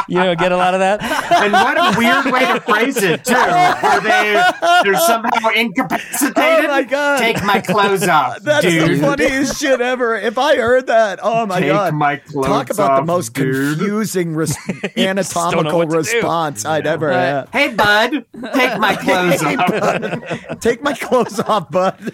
[0.07, 1.01] you know, get a lot of that.
[1.43, 3.33] and what a weird way to phrase it too.
[3.33, 4.43] Where they
[4.83, 6.37] they're somehow incapacitated.
[6.37, 7.19] Oh my God.
[7.19, 8.99] Take my clothes off, That's dude.
[8.99, 10.15] the funniest shit ever.
[10.15, 11.93] If I heard that, oh my Take god!
[11.93, 13.77] my clothes Talk about the off, most dude.
[13.77, 14.57] confusing res-
[14.97, 17.49] anatomical response I'd ever had.
[17.51, 20.59] Hey, bud, take my clothes off.
[20.59, 22.13] Take my clothes off, bud.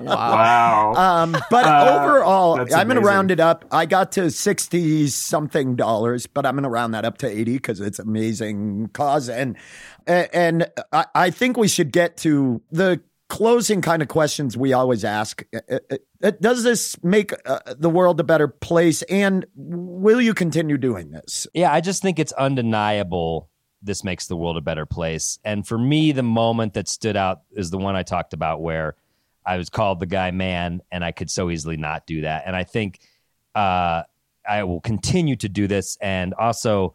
[0.00, 0.94] Wow.
[0.94, 3.64] Um, but Uh, overall, I'm going to round it up.
[3.70, 7.54] I got to 60 something dollars, but I'm going to round that up to 80
[7.54, 9.28] because it's amazing cause.
[9.28, 9.56] And,
[10.06, 15.04] and I, I think we should get to the closing kind of questions we always
[15.04, 15.42] ask.
[15.54, 17.32] Uh, uh, uh, Does this make
[17.76, 19.02] the world a better place?
[19.02, 21.46] And will you continue doing this?
[21.54, 23.48] Yeah, I just think it's undeniable
[23.82, 25.38] this makes the world a better place.
[25.44, 28.96] And for me, the moment that stood out is the one I talked about where
[29.44, 32.44] I was called the guy man and I could so easily not do that.
[32.46, 33.00] And I think
[33.54, 34.02] uh,
[34.48, 35.96] I will continue to do this.
[36.00, 36.94] And also,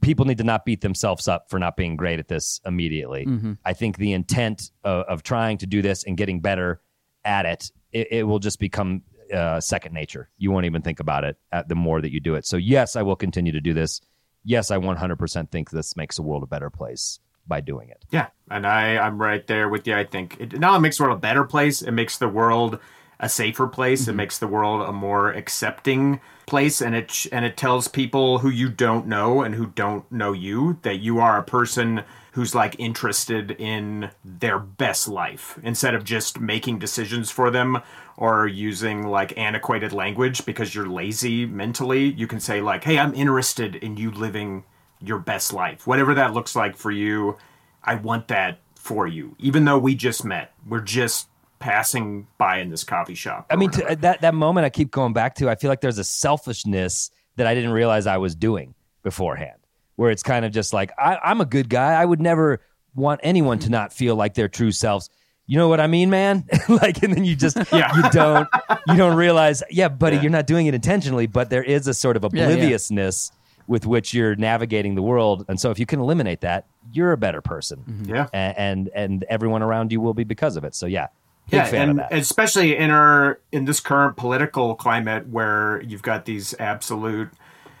[0.00, 3.26] people need to not beat themselves up for not being great at this immediately.
[3.64, 6.80] I think the intent of, of trying to do this and getting better
[7.24, 9.02] at it, it, it will just become
[9.32, 10.30] uh, second nature.
[10.38, 12.46] You won't even think about it at the more that you do it.
[12.46, 14.00] So, yes, I will continue to do this.
[14.44, 18.04] Yes, I 100% think this makes the world a better place by doing it.
[18.10, 19.96] Yeah, and I I'm right there with you.
[19.96, 22.78] I think it not only makes the world a better place, it makes the world
[23.18, 24.02] a safer place.
[24.02, 24.16] It mm-hmm.
[24.18, 28.68] makes the world a more accepting place, and it and it tells people who you
[28.68, 32.02] don't know and who don't know you that you are a person
[32.32, 37.80] who's like interested in their best life instead of just making decisions for them
[38.18, 42.12] or using like antiquated language because you're lazy mentally.
[42.12, 44.64] You can say like, "Hey, I'm interested in you living."
[45.00, 47.36] your best life, whatever that looks like for you.
[47.84, 50.52] I want that for you, even though we just met.
[50.66, 53.46] We're just passing by in this coffee shop.
[53.50, 53.90] I mean, whatever.
[53.90, 55.48] to, that that moment I keep going back to.
[55.48, 59.58] I feel like there's a selfishness that I didn't realize I was doing beforehand,
[59.96, 61.92] where it's kind of just like I, I'm a good guy.
[61.94, 62.60] I would never
[62.94, 65.10] want anyone to not feel like their true selves.
[65.48, 66.44] You know what I mean, man?
[66.68, 67.94] like, and then you just Yeah.
[67.96, 68.48] you don't
[68.88, 72.16] you don't realize, yeah, buddy, you're not doing it intentionally, but there is a sort
[72.16, 72.44] of yeah.
[72.44, 73.30] obliviousness
[73.68, 77.16] with which you're navigating the world, and so if you can eliminate that, you're a
[77.16, 78.14] better person, mm-hmm.
[78.14, 78.28] yeah.
[78.32, 80.74] A- and and everyone around you will be because of it.
[80.74, 86.02] So yeah, big yeah, and especially in our in this current political climate where you've
[86.02, 87.30] got these absolute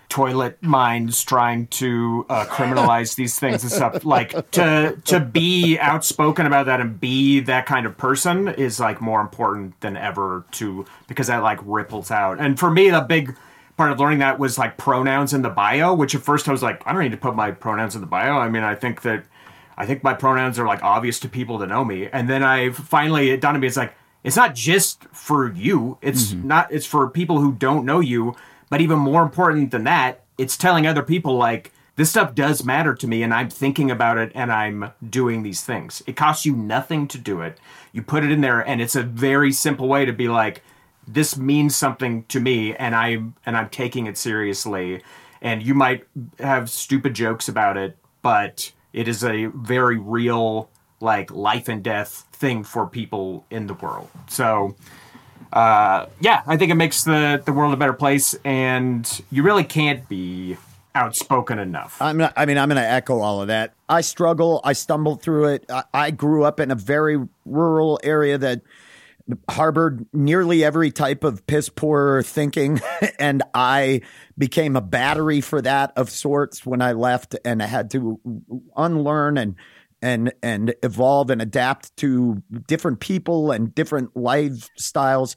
[0.08, 3.94] toilet minds trying to uh, criminalize these things and stuff.
[4.06, 9.00] Like to to be outspoken about that and be that kind of person is like
[9.00, 10.44] more important than ever.
[10.52, 12.38] To because that like ripples out.
[12.38, 13.36] And for me, the big
[13.76, 15.92] part of learning that was like pronouns in the bio.
[15.92, 18.06] Which at first I was like, I don't need to put my pronouns in the
[18.06, 18.38] bio.
[18.38, 19.24] I mean, I think that
[19.76, 22.08] I think my pronouns are like obvious to people to know me.
[22.12, 25.98] And then I finally it dawned on me it's like it's not just for you.
[26.00, 26.48] It's mm-hmm.
[26.48, 28.34] not it's for people who don't know you.
[28.68, 32.94] But even more important than that, it's telling other people like this stuff does matter
[32.94, 36.02] to me and I'm thinking about it and I'm doing these things.
[36.06, 37.58] It costs you nothing to do it.
[37.92, 40.62] You put it in there and it's a very simple way to be like
[41.08, 45.02] this means something to me and I'm and I'm taking it seriously.
[45.40, 46.04] And you might
[46.38, 50.68] have stupid jokes about it, but it is a very real
[51.00, 54.08] like life and death thing for people in the world.
[54.28, 54.74] So
[55.52, 59.64] uh, yeah, I think it makes the the world a better place, and you really
[59.64, 60.56] can't be
[60.94, 62.00] outspoken enough.
[62.00, 63.74] I'm not, I mean, I'm going to echo all of that.
[63.86, 64.62] I struggle.
[64.64, 65.66] I stumbled through it.
[65.70, 68.62] I, I grew up in a very rural area that
[69.50, 72.80] harbored nearly every type of piss poor thinking.
[73.18, 74.02] and I
[74.38, 78.20] became a battery for that of sorts when I left and I had to
[78.76, 79.56] unlearn and
[80.02, 85.36] and and evolve and adapt to different people and different lifestyles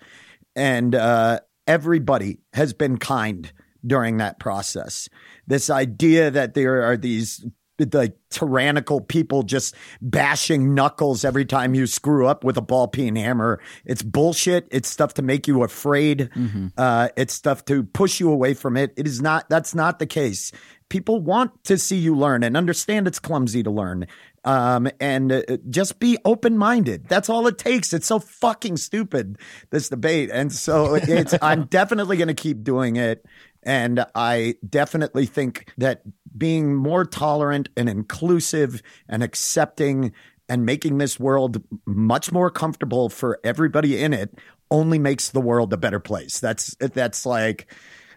[0.55, 3.51] and uh, everybody has been kind
[3.87, 5.07] during that process
[5.47, 7.45] this idea that there are these
[7.93, 13.15] like tyrannical people just bashing knuckles every time you screw up with a ball peen
[13.15, 13.59] hammer.
[13.86, 14.67] It's bullshit.
[14.71, 16.30] It's stuff to make you afraid.
[16.77, 18.93] Uh, it's stuff to push you away from it.
[18.97, 19.49] It is not.
[19.49, 20.51] That's not the case.
[20.89, 24.07] People want to see you learn and understand it's clumsy to learn.
[24.43, 27.07] Um, and uh, just be open minded.
[27.07, 27.93] That's all it takes.
[27.93, 29.38] It's so fucking stupid
[29.69, 31.36] this debate, and so it's.
[31.41, 33.25] I'm definitely going to keep doing it.
[33.63, 36.01] And I definitely think that
[36.38, 40.13] being more tolerant and inclusive and accepting
[40.47, 44.34] and making this world much more comfortable for everybody in it
[44.71, 46.39] only makes the world a better place.
[46.39, 47.71] That's that's like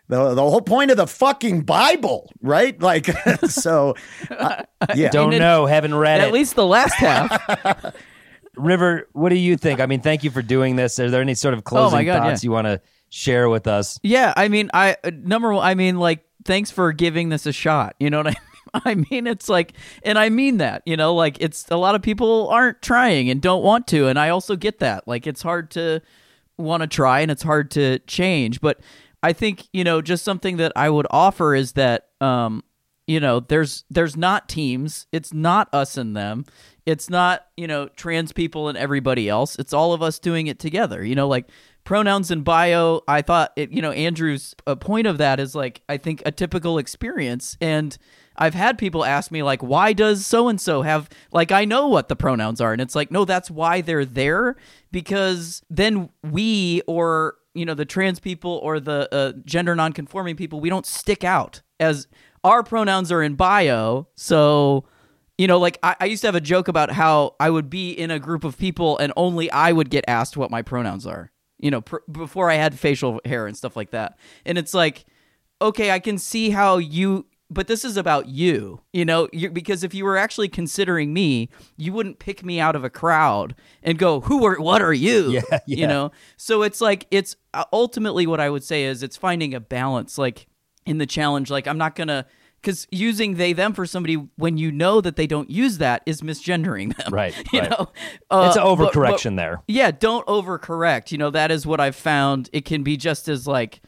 [0.08, 2.80] the the whole point of the fucking Bible, right?
[2.80, 3.06] Like
[3.48, 3.94] so
[4.30, 4.62] uh,
[4.94, 5.10] yeah.
[5.10, 6.32] Don't know, haven't read At it.
[6.32, 7.94] least the last half.
[8.56, 9.80] River, what do you think?
[9.80, 10.98] I mean, thank you for doing this.
[10.98, 12.48] Are there any sort of closing Oh God, thoughts yeah.
[12.48, 12.80] you want to
[13.12, 14.00] share with us.
[14.02, 17.94] Yeah, I mean, I number one, I mean, like, thanks for giving this a shot.
[18.00, 18.26] You know what
[18.74, 19.06] I mean?
[19.06, 22.00] I mean, it's like, and I mean that, you know, like it's a lot of
[22.00, 24.06] people aren't trying and don't want to.
[24.06, 25.06] And I also get that.
[25.06, 26.00] Like, it's hard to
[26.56, 28.62] want to try and it's hard to change.
[28.62, 28.80] But
[29.22, 32.64] I think, you know, just something that I would offer is that, um,
[33.06, 35.06] you know, there's, there's not teams.
[35.12, 36.46] It's not us and them.
[36.86, 39.56] It's not, you know, trans people and everybody else.
[39.58, 41.04] It's all of us doing it together.
[41.04, 41.46] You know, like
[41.84, 45.96] pronouns in bio, I thought, it, you know, Andrew's point of that is like, I
[45.96, 47.56] think a typical experience.
[47.60, 47.96] And,
[48.36, 51.88] I've had people ask me like, why does so and so have like I know
[51.88, 54.56] what the pronouns are, and it's like, no, that's why they're there
[54.90, 60.60] because then we or you know the trans people or the uh, gender nonconforming people,
[60.60, 62.06] we don't stick out as
[62.44, 64.84] our pronouns are in bio, so.
[65.38, 67.90] You know, like I, I used to have a joke about how I would be
[67.90, 71.31] in a group of people and only I would get asked what my pronouns are.
[71.62, 74.18] You know, pr- before I had facial hair and stuff like that.
[74.44, 75.06] And it's like,
[75.60, 79.84] okay, I can see how you but this is about you, you know, you because
[79.84, 83.98] if you were actually considering me, you wouldn't pick me out of a crowd and
[83.98, 85.58] go, "Who are what are you?" Yeah, yeah.
[85.66, 86.12] You know.
[86.38, 87.36] So it's like it's
[87.72, 90.46] ultimately what I would say is it's finding a balance like
[90.86, 92.26] in the challenge like I'm not going to
[92.62, 96.20] cuz using they them for somebody when you know that they don't use that is
[96.22, 97.12] misgendering them.
[97.12, 97.70] Right, you right.
[97.70, 97.90] know.
[98.30, 99.62] Uh, it's an but- but- overcorrection there.
[99.68, 101.12] yeah, don't overcorrect.
[101.12, 102.48] You know, that is what I've found.
[102.52, 103.80] It can be just as like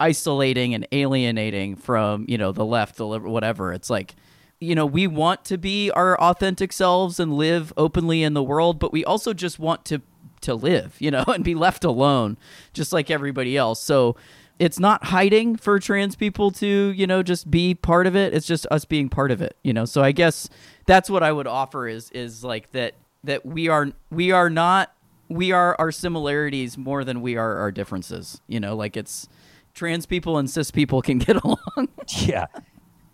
[0.00, 3.72] isolating and alienating from, you know, the left, the whatever.
[3.72, 4.16] It's like,
[4.60, 8.78] you know, we want to be our authentic selves and live openly in the world,
[8.78, 10.02] but we also just want to
[10.40, 12.36] to live, you know, and be left alone
[12.72, 13.80] just like everybody else.
[13.80, 14.16] So
[14.62, 18.32] it's not hiding for trans people to, you know, just be part of it.
[18.32, 19.84] It's just us being part of it, you know.
[19.84, 20.48] So I guess
[20.86, 22.94] that's what I would offer is is like that
[23.24, 24.94] that we are we are not
[25.28, 28.40] we are our similarities more than we are our differences.
[28.46, 29.28] You know, like it's
[29.74, 31.88] trans people and cis people can get along.
[32.20, 32.46] Yeah.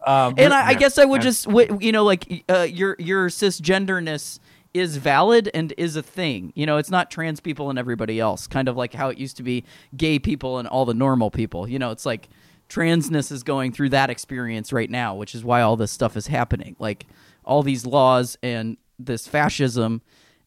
[0.07, 1.49] Um, and I, I guess I would just,
[1.80, 4.38] you know, like uh, your your cisgenderness
[4.78, 6.52] is valid and is a thing.
[6.54, 8.46] You know, it's not trans people and everybody else.
[8.46, 9.64] Kind of like how it used to be
[9.96, 11.68] gay people and all the normal people.
[11.68, 12.28] You know, it's like
[12.68, 16.26] transness is going through that experience right now, which is why all this stuff is
[16.26, 16.76] happening.
[16.78, 17.06] Like
[17.44, 20.02] all these laws and this fascism.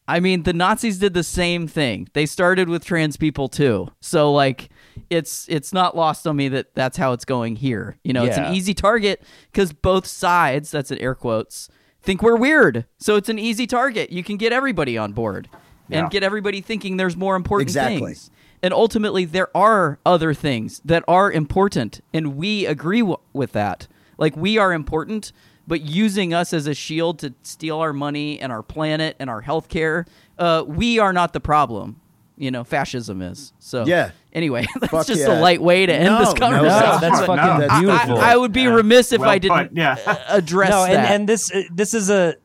[0.08, 2.08] I mean, the Nazis did the same thing.
[2.14, 3.90] They started with trans people too.
[4.02, 4.70] So like
[5.10, 7.98] it's it's not lost on me that that's how it's going here.
[8.04, 9.24] You know, it's an easy target
[9.54, 11.70] cuz both sides, that's in air quotes,
[12.04, 12.86] think we're weird.
[12.98, 14.12] So it's an easy target.
[14.12, 15.50] You can get everybody on board
[15.90, 16.10] and Yeah.
[16.10, 17.98] get everybody thinking there's more important Exactly.
[18.14, 18.32] things.
[18.64, 23.88] And ultimately there are other things that are important and we agree w- with that.
[24.18, 25.32] Like we are important,
[25.68, 29.42] but using us as a shield to steal our money and our planet and our
[29.42, 30.06] health care,
[30.38, 32.00] uh, we are not the problem.
[32.38, 33.54] You know, fascism is.
[33.60, 34.12] So Yeah.
[34.34, 35.38] Anyway, that's Fuck just yeah.
[35.38, 36.64] a light way to end No, this conversation.
[36.68, 38.18] No, that's No, fucking that's I- beautiful.
[38.18, 39.98] I, I would be remiss if Well I didn't put, yeah.
[40.06, 41.12] uh, address no, and, that.
[41.12, 42.36] and this uh, this is a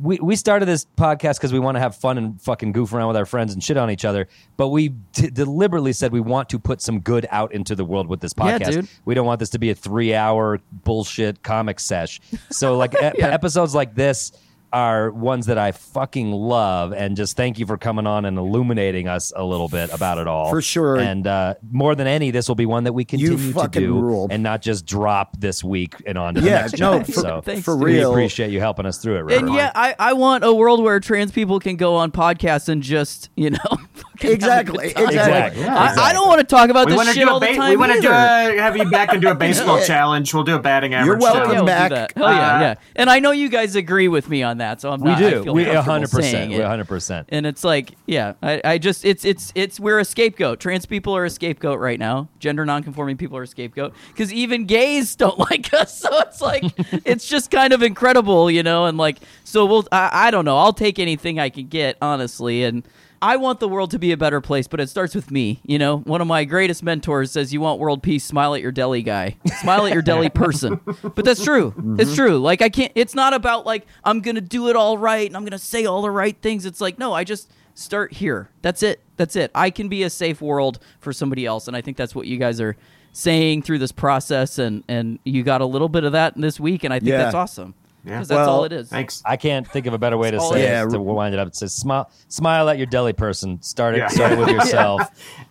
[0.00, 3.08] we we started this podcast because we want to have fun and fucking goof around
[3.08, 4.28] with our friends and shit on each other.
[4.58, 8.06] But we t- deliberately said we want to put some good out into the world
[8.06, 8.72] with this Yeah, podcast.
[8.72, 8.88] dude.
[9.06, 12.20] We don't want this to be a three hour bullshit comic sesh.
[12.50, 13.12] So like Yeah.
[13.18, 14.32] episodes like this
[14.76, 19.08] are ones that I fucking love, and just thank you for coming on and illuminating
[19.08, 20.96] us a little bit about it all For sure.
[20.96, 24.28] And uh, more than any, this will be one that we continue to do rule.
[24.30, 27.06] and not just drop this week and on to the Yeah, next no, challenge.
[27.06, 27.84] for- so Thanks, for dude.
[27.84, 29.38] we appreciate you helping us through it.
[29.38, 32.82] and yeah, I, I want a world where trans people can go on podcasts and
[32.82, 33.58] just, you know,
[33.94, 35.62] fucking have a Exactly, good exactly.
[35.62, 37.36] Yeah, I, I don't want to talk about We this want to shit do all
[37.36, 37.70] a the time.
[37.70, 40.34] we want to do have you back and do a baseball challenge.
[40.34, 41.20] We'll do a batting average.
[41.20, 41.56] welcome Yeah, challenge.
[41.56, 41.90] we'll do back.
[41.90, 42.12] that.
[42.16, 42.74] Hell yeah, Uh, yeah.
[42.96, 45.30] And I know you guys agree with me on that, so I'm we not, I
[45.30, 45.52] do.
[45.52, 46.24] We comfortable hundred percent.
[46.32, 46.64] saying We it.
[46.64, 47.28] hundred percent.
[47.30, 50.60] And it's like, yeah, I, I just it's it's it's we're a scapegoat.
[50.60, 52.28] Trans people are a scapegoat right now.
[52.38, 55.98] Gender nonconforming people are a scapegoat because even gays don't like us.
[55.98, 56.64] So it's like
[57.04, 58.86] it's just kind of incredible, you know.
[58.86, 60.58] And like, so we'll I, I don't know.
[60.58, 62.64] I'll take anything I can get, honestly.
[62.64, 62.86] And
[63.22, 65.60] I want the world to be a better place, but it starts with me.
[65.64, 68.24] You know, one of my greatest mentors says, "You want world peace?
[68.24, 69.36] Smile at your deli guy.
[69.60, 71.74] Smile at your deli person." But that's true.
[71.98, 72.14] It's mm-hmm.
[72.14, 72.38] true.
[72.38, 72.92] Like I can't.
[72.94, 76.02] It's not about like I'm gonna do it all right and I'm gonna say all
[76.02, 76.66] the right things.
[76.66, 78.50] It's like no, I just start here.
[78.62, 79.00] That's it.
[79.16, 79.50] That's it.
[79.54, 82.38] I can be a safe world for somebody else, and I think that's what you
[82.38, 82.76] guys are
[83.12, 84.58] saying through this process.
[84.58, 87.18] And and you got a little bit of that this week, and I think Yeah.
[87.18, 87.74] that's awesome.
[88.06, 88.18] Yeah.
[88.18, 88.88] 'Cause that's Well, all it is.
[88.88, 89.20] Thanks.
[89.26, 90.86] I can't think of a better way to That's all say it it.
[90.86, 90.92] is.
[90.92, 93.60] To wind it up, it says smile, smile at your deli person.
[93.62, 94.08] Start it, Yeah.
[94.08, 95.02] start it with yourself,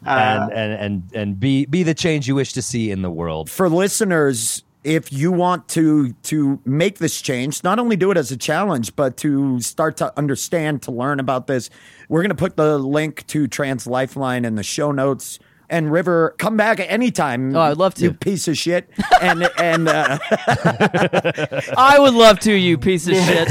[0.06, 3.12] Uh, and, and and and be be the change you wish to see in the
[3.12, 3.49] world.
[3.49, 8.32] for listeners, if you want to to make this change, not only do it as
[8.32, 11.70] a challenge, but to start to understand, to learn about this,
[12.08, 15.39] we're going to put the link to Trans Lifeline in the show notes.
[15.70, 17.55] And River, come back anytime.
[17.55, 18.03] Oh, I'd love to.
[18.03, 18.89] You piece of shit.
[19.22, 20.20] And and uh,
[21.78, 23.47] I would love to, you piece of shit.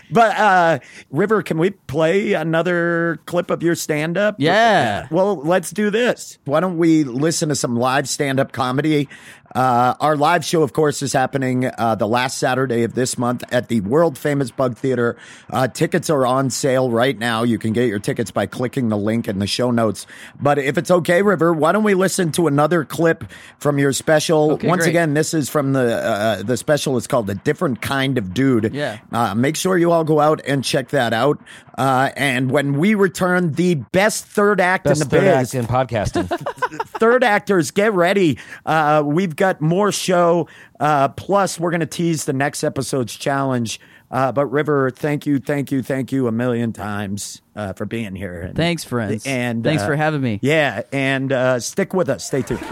[0.10, 0.78] but uh,
[1.10, 4.36] River, can we play another clip of your stand up?
[4.38, 5.06] Yeah.
[5.10, 6.38] Well, let's do this.
[6.44, 9.08] Why don't we listen to some live stand up comedy?
[9.54, 13.42] Uh, our live show, of course, is happening uh, the last Saturday of this month
[13.52, 15.16] at the world famous Bug Theater.
[15.50, 17.42] Uh, tickets are on sale right now.
[17.42, 20.06] You can get your tickets by clicking the link in the show notes.
[20.40, 23.24] But if it's okay, River, why don't we listen to another clip
[23.58, 24.52] from your special?
[24.52, 24.90] Okay, Once great.
[24.90, 26.96] again, this is from the uh, the special.
[26.96, 28.98] It's called "A Different Kind of Dude." Yeah.
[29.12, 31.40] Uh, make sure you all go out and check that out.
[31.76, 35.54] Uh, and when we return, the best third act Best in the third biz, act
[35.54, 36.28] in podcasting.
[36.98, 38.38] third actors, get ready.
[38.66, 40.46] Uh, we've got more show.
[40.78, 43.80] Uh, plus, we're going to tease the next episode's challenge.
[44.10, 48.14] Uh, but River, thank you, thank you, thank you a million times uh, for being
[48.14, 48.42] here.
[48.42, 49.26] And, Thanks, friends.
[49.26, 50.38] And Thanks uh, for having me.
[50.42, 52.24] Yeah, and uh, stick with us.
[52.24, 52.62] Stay tuned.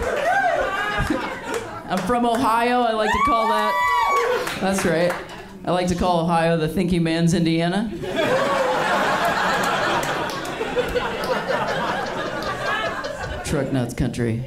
[1.90, 2.82] I'm from Ohio.
[2.82, 4.58] I like to call that.
[4.60, 5.12] That's right.
[5.64, 7.90] I like to call Ohio the thinking man's Indiana.
[13.44, 14.44] Truck nuts country.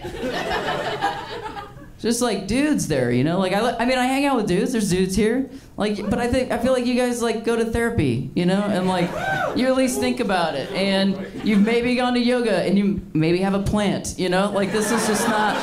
[2.02, 3.38] Just like dudes there, you know.
[3.38, 4.72] Like I, I mean, I hang out with dudes.
[4.72, 5.52] There's dudes here.
[5.78, 8.60] Like, but I think I feel like you guys like go to therapy, you know,
[8.60, 9.08] and like
[9.56, 13.38] you at least think about it, and you've maybe gone to yoga, and you maybe
[13.38, 14.50] have a plant, you know.
[14.52, 15.56] Like this is just not.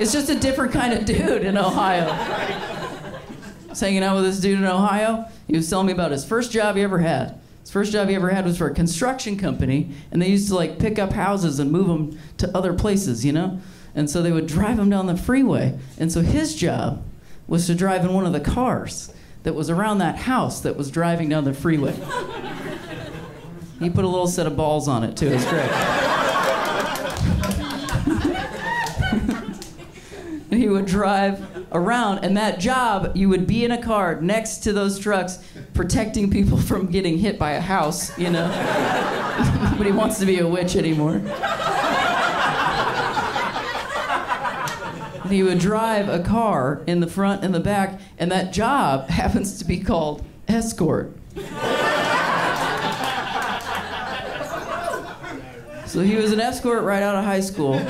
[0.00, 2.08] It's just a different kind of dude in Ohio.
[2.10, 5.26] I was hanging out with this dude in Ohio.
[5.46, 7.38] He was telling me about his first job he ever had.
[7.60, 10.54] His first job he ever had was for a construction company, and they used to
[10.54, 13.60] like pick up houses and move them to other places, you know?
[13.94, 15.78] And so they would drive them down the freeway.
[15.98, 17.04] And so his job
[17.46, 19.12] was to drive in one of the cars
[19.42, 21.94] that was around that house that was driving down the freeway.
[23.80, 25.28] He put a little set of balls on it too.
[25.28, 25.70] It's great.
[30.50, 34.72] he would drive around and that job you would be in a car next to
[34.72, 35.38] those trucks
[35.74, 38.48] protecting people from getting hit by a house you know
[39.70, 41.28] nobody wants to be a witch anymore and
[45.32, 49.58] he would drive a car in the front and the back and that job happens
[49.58, 51.16] to be called escort
[55.86, 57.80] so he was an escort right out of high school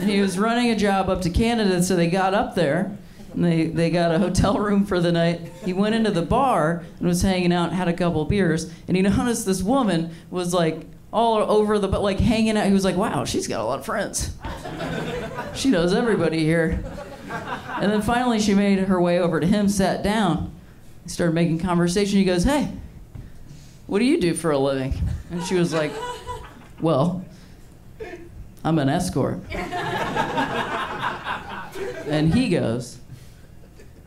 [0.00, 2.96] and he was running a job up to Canada, so they got up there.
[3.34, 5.52] And they, they got a hotel room for the night.
[5.64, 9.02] He went into the bar and was hanging out, had a couple beers, and he
[9.16, 12.66] noticed this woman was like all over the, but like hanging out.
[12.66, 14.32] He was like, wow, she's got a lot of friends.
[15.54, 16.82] She knows everybody here.
[17.30, 20.52] And then finally she made her way over to him, sat down,
[21.06, 22.18] started making conversation.
[22.18, 22.72] He goes, hey,
[23.86, 24.94] what do you do for a living?
[25.30, 25.92] And she was like,
[26.80, 27.24] well,
[28.64, 29.40] I'm an escort.
[32.06, 32.98] and he goes,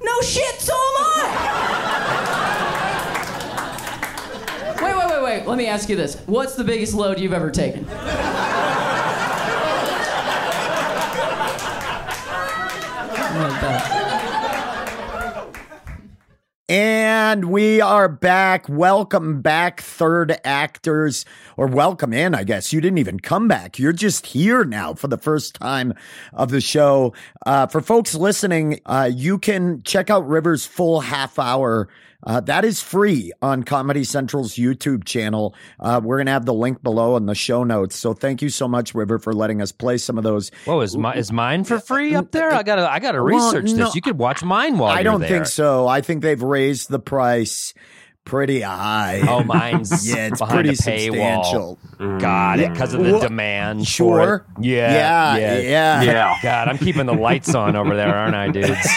[0.01, 2.30] No shit, so am I!
[5.31, 5.47] Wait.
[5.47, 6.15] Let me ask you this.
[6.25, 7.87] What's the biggest load you've ever taken?
[16.67, 18.69] And we are back.
[18.69, 21.25] Welcome back, third actors,
[21.57, 22.71] or welcome in, I guess.
[22.71, 23.77] You didn't even come back.
[23.77, 25.93] You're just here now for the first time
[26.33, 27.13] of the show.
[27.45, 31.89] Uh, for folks listening, uh, you can check out River's full half hour.
[32.23, 35.55] Uh, that is free on Comedy Central's YouTube channel.
[35.79, 37.95] Uh, we're going to have the link below in the show notes.
[37.95, 40.51] So thank you so much, River, for letting us play some of those.
[40.65, 42.51] Whoa, is my is mine for free up there?
[42.51, 43.95] I gotta I gotta Well, research no, this.
[43.95, 45.29] You could watch mine while I don't there.
[45.29, 45.87] think so.
[45.87, 47.73] I think they've raised the price
[48.31, 49.21] pretty high.
[49.27, 51.43] Oh, mine's Yeah, it's behind pretty a paywall.
[51.43, 51.79] substantial.
[51.99, 52.19] Mm.
[52.21, 53.85] Got it, because of the Well, demand.
[53.85, 54.17] Sure.
[54.25, 54.63] For it.
[54.65, 55.57] Yeah, Yeah.
[55.59, 56.01] Yeah.
[56.01, 56.35] Yeah.
[56.41, 58.87] God, I'm keeping the lights on over there, aren't I, dudes?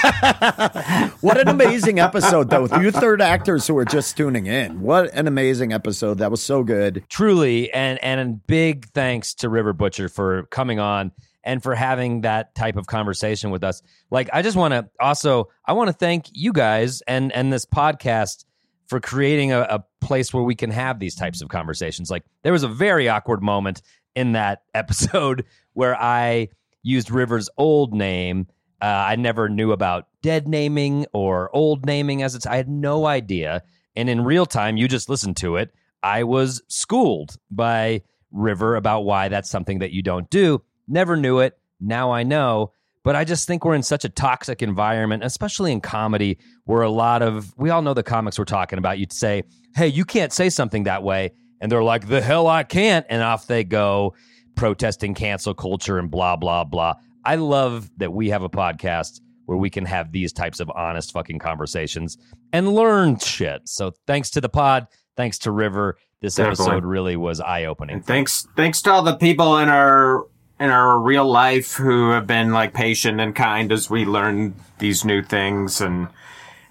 [1.20, 2.62] What an amazing episode, though.
[2.62, 4.80] With you third actors who are just tuning in.
[4.80, 6.18] What an amazing episode.
[6.18, 7.04] That was so good.
[7.08, 11.12] Truly, and and big thanks to River Butcher for coming on
[11.42, 13.82] and for having that type of conversation with us.
[14.10, 17.64] Like, I just want to also I want to thank you guys and and this
[17.64, 18.44] podcast
[18.86, 22.10] for creating a, a place where we can have these types of conversations.
[22.10, 23.82] Like, there was a very awkward moment
[24.14, 26.48] in that episode where I
[26.82, 28.46] used River's old name.
[28.80, 32.46] Uh, I never knew about dead naming or old naming as it's.
[32.46, 33.62] I had no idea.
[33.96, 35.72] And in real time, you just listened to it.
[36.02, 40.62] I was schooled by River about why that's something that you don't do.
[40.86, 41.58] Never knew it.
[41.80, 42.72] Now I know.
[43.04, 46.90] But I just think we're in such a toxic environment, especially in comedy, where a
[46.90, 48.98] lot of we all know the comics we're talking about.
[48.98, 49.44] You'd say,
[49.76, 53.06] "Hey, you can't say something that way," and they're like, the hell I can't.
[53.08, 54.14] And off they go
[54.54, 56.94] protesting cancel culture and blah, blah, blah.
[57.24, 61.12] I love that we have a podcast where we can have these types of honest
[61.12, 62.16] fucking conversations
[62.52, 63.62] and learn shit.
[63.68, 64.86] So thanks to the pod.
[65.16, 65.96] Thanks to River.
[66.20, 66.64] This Definitely.
[66.66, 68.00] episode really was eye opening.
[68.02, 70.24] Thanks, thanks to all the people in our
[70.60, 75.04] in our real life who have been like patient and kind as we learn these
[75.04, 76.08] new things and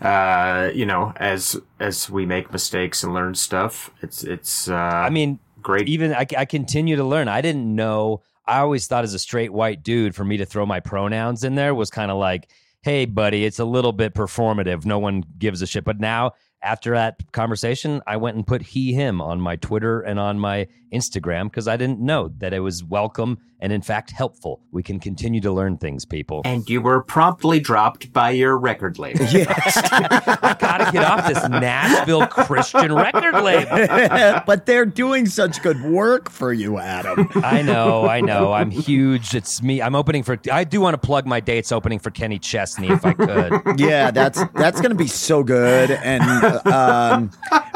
[0.01, 5.09] uh you know as as we make mistakes and learn stuff it's it's uh I
[5.09, 7.27] mean, great even I, I continue to learn.
[7.27, 8.21] I didn't know.
[8.45, 11.55] I always thought as a straight white dude, for me to throw my pronouns in
[11.55, 12.49] there was kind of like,
[12.81, 14.85] "Hey, buddy, it's a little bit performative.
[14.85, 18.93] No one gives a shit." But now, after that conversation, I went and put he,
[18.93, 22.83] him on my Twitter and on my Instagram because I didn't know that it was
[22.83, 24.59] welcome and, in fact, helpful.
[24.71, 26.41] We can continue to learn things, people.
[26.43, 32.27] and you were promptly dropped by your record label I gotta get off this Nashville
[32.27, 34.43] Christian record label.
[34.45, 37.29] but they're doing such good work for you, Adam.
[37.35, 38.51] I know, I know.
[38.51, 39.33] I'm huge.
[39.33, 39.81] It's me.
[39.81, 40.37] I'm opening for.
[40.51, 43.61] I do want to plug my dates opening for Kenny Chesney if I could.
[43.79, 46.21] yeah, that's that's going to be so good, and
[46.65, 47.31] um,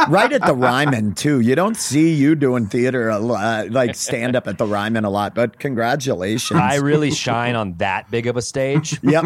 [0.10, 1.40] right at the Ryman too.
[1.40, 5.10] You don't see you doing theater a lot, like stand up at the Ryman a
[5.10, 6.60] lot, but congratulations.
[6.60, 9.00] I really shine on that big of a stage.
[9.04, 9.26] yep.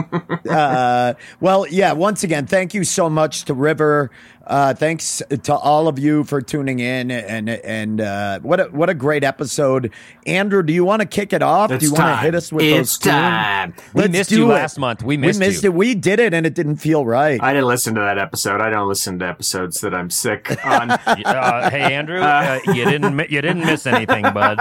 [0.50, 1.94] Uh, well, yeah.
[1.94, 4.12] Once again, thank you so much to River.
[4.46, 8.90] Uh, thanks to all of you for tuning in, and and uh, what a, what
[8.90, 9.92] a great episode,
[10.26, 10.64] Andrew.
[10.64, 11.72] Do you want to kick it off?
[11.72, 13.14] It's do you want to hit us with It's those tunes?
[13.14, 13.74] time.
[13.94, 14.54] We Let's missed you it.
[14.56, 15.04] last month.
[15.04, 15.70] We missed we missed you.
[15.70, 15.76] it.
[15.76, 17.42] We did it, and it didn't feel right.
[17.42, 20.92] i didn't listen to that episode i don't listen to episodes that i'm sick on
[21.32, 24.58] Uh, hey Andrew, uh, you didn't you didn't miss anything, bud.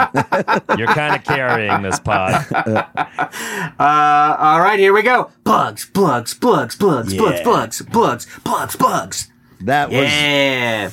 [0.77, 2.45] You're kind of carrying this pod.
[3.79, 5.31] Uh, all right, here we go.
[5.43, 7.43] Plugs, plugs, plugs, plugs, plugs, Yeah.
[7.43, 9.30] plugs, plugs, plugs, plugs.
[9.65, 10.05] That was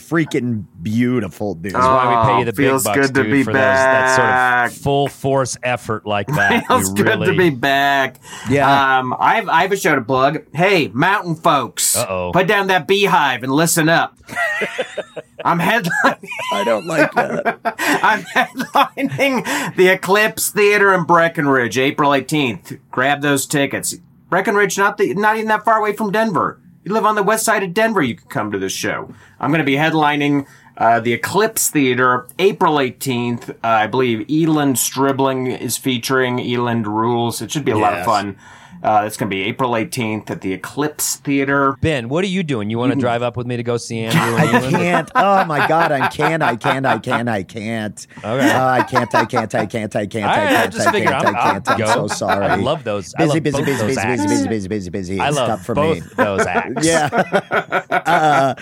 [0.00, 1.72] freaking beautiful, dude.
[1.72, 3.62] That's why we pay you the big feels bucks, good to dude, be for those
[3.62, 4.70] that sort back.
[4.70, 6.66] of full force effort like that.
[6.68, 8.20] Feels we good really, to be back.
[8.48, 8.98] Yeah.
[8.98, 10.44] Um, I have I have a show to plug.
[10.54, 12.32] Hey, mountain folks, Uh-oh.
[12.32, 14.16] put down that beehive and listen up.
[15.44, 16.28] I'm headlining.
[16.52, 17.60] I don't like that.
[18.02, 22.78] I'm headlining the Eclipse Theater in Breckenridge, April 18th.
[22.90, 23.96] Grab those tickets.
[24.28, 26.60] Breckenridge, not the, not even that far away from Denver.
[26.88, 29.12] You live on the west side of Denver, you can come to this show.
[29.38, 30.46] I'm going to be headlining
[30.78, 33.50] uh, the Eclipse Theater, April 18th.
[33.50, 37.42] Uh, I believe Eland Stribling is featuring Eland Rules.
[37.42, 38.38] It should be a lot of fun.
[38.82, 41.76] Uh, it's going to be April 18th at the Eclipse Theater.
[41.80, 42.70] Ben, what are you doing?
[42.70, 44.36] You want to drive up with me to go see Andrew?
[44.36, 45.10] I can't.
[45.14, 46.42] Oh my god, I can't.
[46.42, 46.86] I can't.
[46.86, 47.28] I can't.
[47.28, 48.06] I can't.
[48.18, 48.50] Okay.
[48.50, 49.12] Uh, I can't.
[49.14, 49.54] I can't.
[49.54, 49.96] I can't.
[49.96, 50.24] I can't.
[50.26, 50.72] I I can't.
[50.72, 51.08] just I can't.
[51.14, 51.68] I'm- I can't.
[51.68, 52.46] I'll I'm so sorry.
[52.46, 53.14] I love those.
[53.16, 55.20] I Busy, love busy, busy, busy, busy, busy, busy, busy, busy.
[55.20, 56.10] I love tough for both me.
[56.16, 56.86] those acts.
[56.86, 57.08] Yeah.
[57.90, 58.54] uh,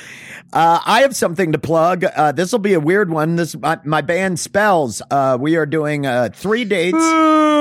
[0.52, 2.04] uh, I have something to plug.
[2.04, 3.36] Uh, this will be a weird one.
[3.36, 5.02] This my, my band Spells.
[5.10, 6.96] Uh, we are doing uh, three dates.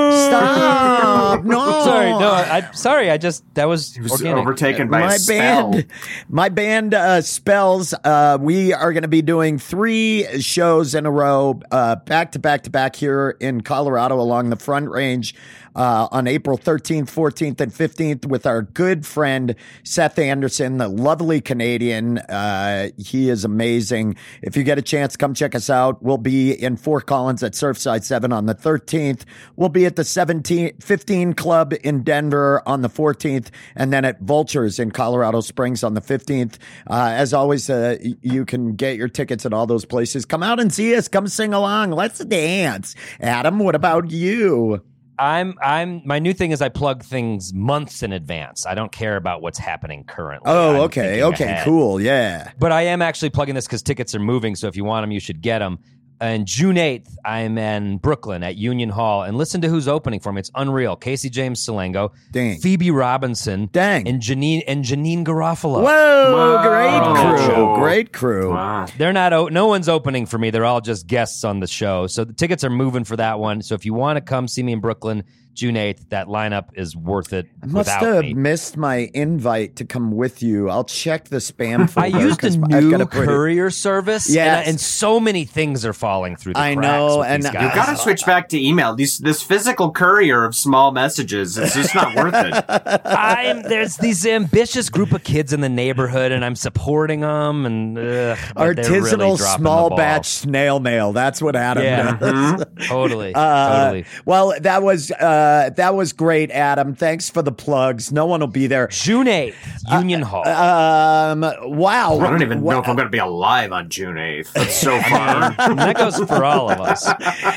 [0.06, 1.44] Stop!
[1.44, 3.10] No, Sorry, no, I, sorry.
[3.10, 4.38] I just that was, was organic.
[4.42, 5.70] overtaken by my a spell.
[5.72, 5.86] band
[6.28, 11.10] my band uh spells uh we are going to be doing three shows in a
[11.10, 15.34] row uh back to back to back here in colorado along the front range
[15.76, 19.54] uh, on April 13th, 14th, and 15th with our good friend
[19.84, 22.18] Seth Anderson, the lovely Canadian.
[22.18, 24.16] Uh, he is amazing.
[24.42, 26.02] If you get a chance, come check us out.
[26.02, 29.24] We'll be in Fort Collins at Surfside 7 on the 13th.
[29.54, 34.20] We'll be at the 17, 15 Club in Denver on the 14th, and then at
[34.20, 36.56] Vultures in Colorado Springs on the 15th.
[36.88, 40.24] Uh, as always, uh, you can get your tickets at all those places.
[40.24, 41.06] Come out and see us.
[41.06, 41.90] Come sing along.
[41.90, 42.94] Let's dance.
[43.20, 44.82] Adam, what about you?
[45.18, 48.66] I'm I'm my new thing is I plug things months in advance.
[48.66, 50.50] I don't care about what's happening currently.
[50.50, 51.22] Oh, I'm okay.
[51.22, 51.64] Okay, ahead.
[51.64, 52.00] cool.
[52.00, 52.50] Yeah.
[52.58, 54.54] But I am actually plugging this because tickets are moving.
[54.56, 55.78] So if you want them, you should get them.
[56.20, 59.22] And June 8th, I'm in Brooklyn at Union Hall.
[59.22, 60.40] And listen to who's opening for me.
[60.40, 60.96] It's unreal.
[60.96, 62.58] Casey James Salengo, Dang.
[62.58, 64.08] Phoebe Robinson, Dang.
[64.08, 65.82] and Janine and Janeane Garofalo.
[65.82, 67.54] Whoa, great Whoa.
[67.54, 67.76] crew.
[67.76, 68.52] Great crew.
[68.54, 68.86] Wow.
[68.96, 69.52] They're not.
[69.52, 70.50] No one's opening for me.
[70.50, 72.06] They're all just guests on the show.
[72.06, 73.60] So the tickets are moving for that one.
[73.60, 75.24] So if you want to come see me in Brooklyn,
[75.56, 78.34] June 8th, that lineup is worth it I must without have me.
[78.34, 80.68] missed my invite to come with you.
[80.68, 82.20] I'll check the spam I folder.
[82.26, 85.86] used a 'cause I've new a pretty- courier service, Yeah, and, and so many things
[85.86, 88.94] are falling through the I cracks know, with and you've gotta switch back to email.
[88.94, 91.56] These this physical courier of small messages.
[91.56, 92.64] is just not worth it.
[93.06, 97.64] I'm there's these ambitious group of kids in the neighborhood, and I'm supporting them.
[97.64, 101.14] And ugh, but they're really Artisanal small batch snail mail.
[101.14, 102.16] That's what Adam Yeah.
[102.18, 102.64] does.
[102.88, 104.04] totally, Uh, totally.
[104.26, 106.94] Well, that was uh, uh, that was great, Adam.
[106.94, 108.10] Thanks for the plugs.
[108.12, 108.88] No one will be there.
[108.88, 109.54] June 8th,
[109.92, 110.46] Union Hall.
[110.48, 111.40] Um,
[111.76, 112.18] wow.
[112.18, 114.52] I don't even What- know if I'm going to be alive on June 8th.
[114.52, 115.50] That's so far.
[115.76, 117.06] That goes for all of us.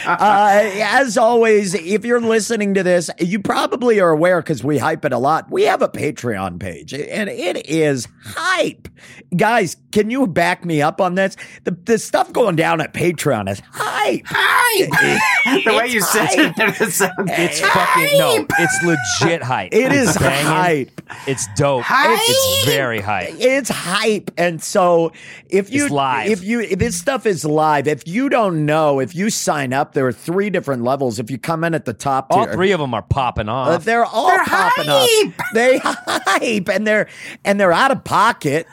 [0.10, 5.06] Uh, as always, if you're listening to this, you probably are aware because we hype
[5.06, 5.50] it a lot.
[5.52, 8.88] We have a Patreon page, and it is hype.
[9.36, 11.36] Guys, can you back me up on this?
[11.64, 14.24] The, the stuff going down at Patreon is hype.
[14.26, 15.64] Hype.
[15.66, 18.46] the way you said it, it sounds It's fucking no.
[18.60, 18.84] It's
[19.22, 19.74] legit hype.
[19.74, 20.46] It it's is banging.
[20.46, 21.02] hype.
[21.28, 21.84] It's dope.
[21.90, 23.34] It's very hype.
[23.40, 25.12] It's hype, and so
[25.50, 26.30] if you It's live.
[26.30, 29.94] if you if this stuff is live, if you don't know, if you sign up,
[29.94, 31.20] there are three different levels.
[31.20, 33.54] If you come in at the top, All tier, three of them are popping Uh,
[33.54, 33.84] off.
[33.86, 35.08] they're all popping up.
[35.54, 37.08] They hype and they're
[37.46, 38.68] and they're out of pocket,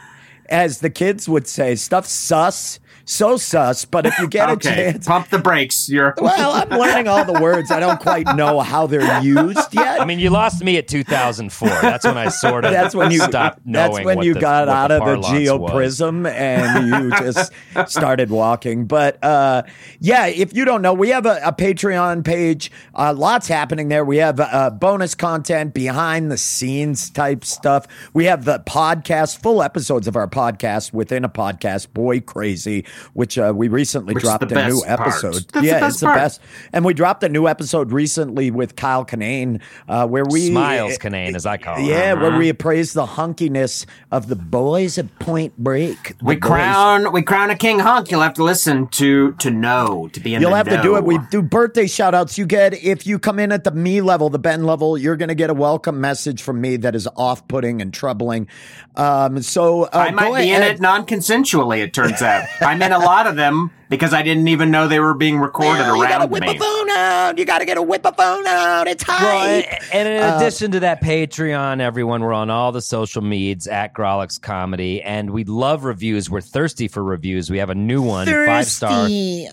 [0.49, 1.75] as the kids would say.
[1.77, 3.85] Stuff sus, so sus.
[3.85, 4.93] But if you get a okay.
[4.93, 5.89] chance, Pump the brakes.
[5.89, 7.71] You're well, I'm learning all the words.
[7.71, 10.01] I don't quite know how they're used yet.
[10.01, 11.69] I mean, you lost me at 2004.
[11.69, 13.93] That's when I sort of that's when you stopped knowing.
[13.93, 15.71] That's when what you the- got what out of the parlance was.
[15.71, 17.53] geoprism and you just
[17.87, 18.87] started walking.
[18.87, 19.63] But uh,
[20.01, 22.71] yeah, if you don't know, we have a, a Patreon page.
[22.95, 24.05] Uh, lots happening there.
[24.05, 27.87] We have uh, bonus content, behind the scenes type stuff.
[28.13, 31.93] We have the podcast, full episodes of our podcast within a podcast.
[31.93, 35.35] Boi Crazy, which uh, we recently Which dropped a new episode.
[35.35, 36.41] That's the yeah, best it's the best.
[36.73, 41.35] And we dropped a new episode recently with Kyle Kinane, uh, where we Smiles Kinane,
[41.35, 41.87] as I call him.
[41.87, 46.19] yeah, where we appraise the hunkiness of the boys at Point Break.
[46.19, 48.11] The we boys- crown we crown a king hunk.
[48.11, 50.41] You'll have to listen to to know to be in.
[50.41, 51.05] You'll the have to do it.
[51.05, 52.39] We do birthday shout outs.
[52.39, 55.29] You get, if you come in at the me level, the Ben level, you're going
[55.29, 58.49] to get a welcome message from me that is off putting and troubling.
[58.97, 61.81] Um, so uh, I might go be in it non-consensually.
[61.83, 64.99] It turns out I'm in a lot of them because I didn't even know they
[65.01, 66.57] were being recorded Well, you gotta around whip me.
[66.57, 67.39] a phone out.
[67.39, 68.89] You got to get a whip a phone out.
[68.89, 69.23] It's high.
[69.23, 73.23] Well, and, and in Uh, addition to that, Patreon, everyone, we're on all the social
[73.23, 76.29] medias at Grawlix Comedy, and we love reviews.
[76.29, 77.49] We're thirsty for reviews.
[77.51, 78.91] We have a new one, five star.
[79.03, 79.49] Thirsty.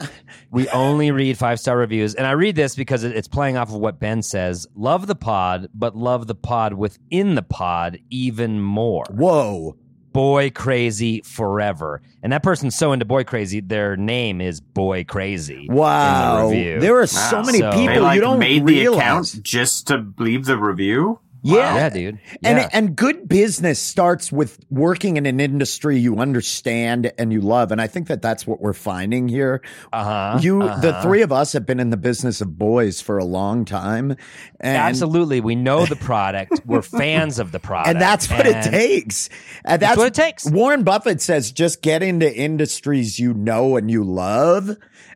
[0.49, 3.75] We only read five star reviews, and I read this because it's playing off of
[3.75, 4.65] what Ben says.
[4.75, 9.05] Love the pod, but love the pod within the pod even more.
[9.11, 9.75] Whoa.
[10.13, 15.67] Boi Crazy forever, and that person's so into Boi Crazy, their name is Boi Crazy.
[15.69, 16.49] Wow.
[16.49, 16.79] In the.
[16.79, 18.99] There are so many So- people They like you don't made the realize.
[19.33, 21.19] account just to leave the review.
[21.43, 21.75] Yeah.
[21.75, 22.19] yeah, dude.
[22.43, 22.69] And Yeah.
[22.71, 27.81] and good business starts with working in an industry you understand and you love, and
[27.81, 29.61] I think that that's what we're finding here.
[29.91, 31.01] Uh-huh, You, the uh-huh.
[31.01, 34.15] three of us, have been in the business of boys for a long time,
[34.61, 35.41] and Absolutely.
[35.41, 36.61] We know the product.
[36.65, 37.89] We're fans of the product.
[37.89, 39.29] and that's what it takes.
[39.65, 40.49] And that's, what it takes.
[40.49, 44.69] Warren Buffett says, just get into industries you know and you love,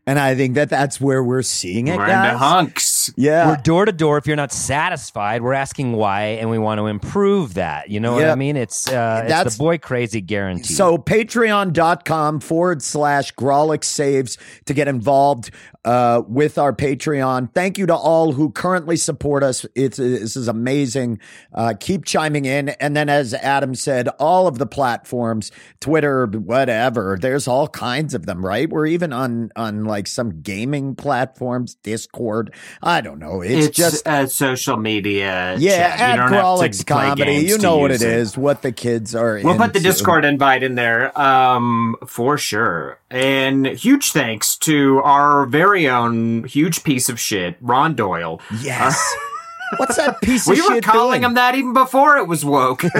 [0.05, 2.33] and I think that that's where we're seeing it, We're guys.
[2.33, 2.96] into hunks.
[3.15, 4.17] Yeah, We're door to door.
[4.17, 7.89] If you're not satisfied, we're asking why, and we want to improve that.
[7.89, 8.57] You know what I mean?
[8.57, 10.73] It's uh, it's That's- the Boi Crazy guarantee.
[10.73, 15.51] So patreon.com forward slash Grolic saves to get involved
[15.85, 17.53] uh, with our Patreon.
[17.53, 19.65] Thank you to all who currently support us.
[19.73, 21.19] It's this is amazing.
[21.53, 22.69] Uh, keep chiming in.
[22.69, 28.25] And then as Adam said, all of the platforms, Twitter, whatever, there's all kinds of
[28.25, 28.69] them, right?
[28.69, 32.53] We're even on on like some gaming platforms, Discord.
[32.83, 33.41] I don't know.
[33.41, 35.55] It's, It's, just uh, social media.
[35.57, 35.99] yeah, chat.
[35.99, 37.35] You at don't have to Grawlix play comedy.
[37.47, 39.79] You know what use it is, what the kids are We'll put the.
[39.79, 42.99] Discord invite in there, um, for sure.
[43.09, 48.41] And huge thanks to our very own huge piece of shit, Ron Doyle.
[48.61, 49.01] Yes.
[49.77, 50.65] What's that piece of shit?
[50.67, 51.31] We were calling doing?
[51.31, 52.83] him that even before it was woke.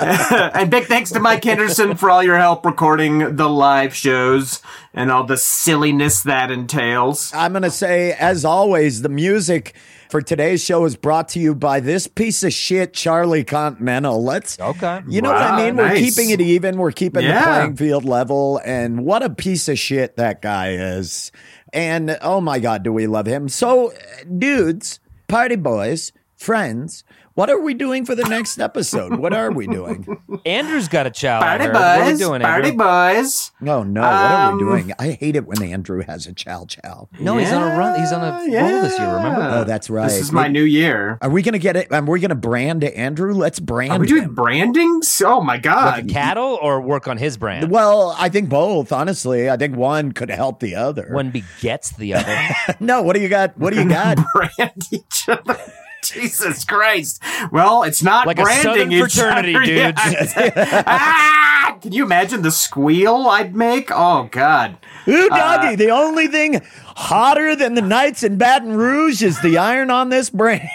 [0.54, 4.62] and big thanks to Mike Henderson for all your help recording the live shows
[4.94, 7.32] and all the silliness that entails.
[7.34, 9.74] I'm going to say, as always, the music
[10.08, 14.24] for today's show is brought to you by this piece of shit, Charlie Continental.
[14.24, 15.02] Let's, Okay.
[15.06, 15.76] you know what I Wow, mean?
[15.76, 16.78] We're keeping it even.
[16.78, 18.60] We're keeping the playing field level.
[18.64, 21.30] And what a piece of shit that guy is.
[21.72, 23.48] And oh my God, do we love him?
[23.48, 23.92] So,
[24.38, 24.98] dudes,
[25.28, 26.10] party boys,
[26.40, 27.04] friends,
[27.34, 29.18] what are we doing for the next episode?
[29.18, 30.06] What are we doing?
[30.46, 31.38] Andrew's got a chow.
[31.38, 31.74] I Party heard.
[31.74, 32.84] What are we boys, doing, party Andrew?
[32.84, 33.52] boys.
[33.66, 34.92] Oh no, what are we Um, doing?
[34.98, 37.08] I hate it when Andrew has a chow chow.
[37.20, 38.00] No, he's on a run.
[38.00, 39.14] He's on a roll this year.
[39.14, 39.42] Remember?
[39.52, 40.08] Oh, that's right.
[40.08, 41.18] This is my new year.
[41.22, 41.92] Are we gonna get it?
[41.92, 43.32] Are we gonna brand Andrew?
[43.34, 44.34] Let's brand Are we doing him.
[44.34, 45.22] brandings?
[45.24, 46.08] Oh my god.
[46.08, 47.70] Cattle or work on his brand?
[47.70, 48.92] Well, I think both.
[48.92, 51.08] Honestly, I think one could help the other.
[51.12, 52.76] One begets the other.
[52.80, 53.56] no, what do you got?
[53.58, 54.18] What do you got?
[54.34, 55.58] brand each other.
[56.04, 57.22] Jesus Christ.
[57.52, 59.68] Well, it's not Like a branding Southern fraternity, dude.
[59.76, 59.92] Yeah.
[60.86, 61.78] ah!
[61.80, 63.90] Can you imagine the squeal I'd make?
[63.92, 64.76] Oh God.
[65.08, 66.60] Ooh, doggy, the only thing
[66.96, 70.68] hotter than the nights in Baton Rouge is the iron on this brand.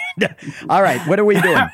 [0.70, 1.68] All right, what are we doing?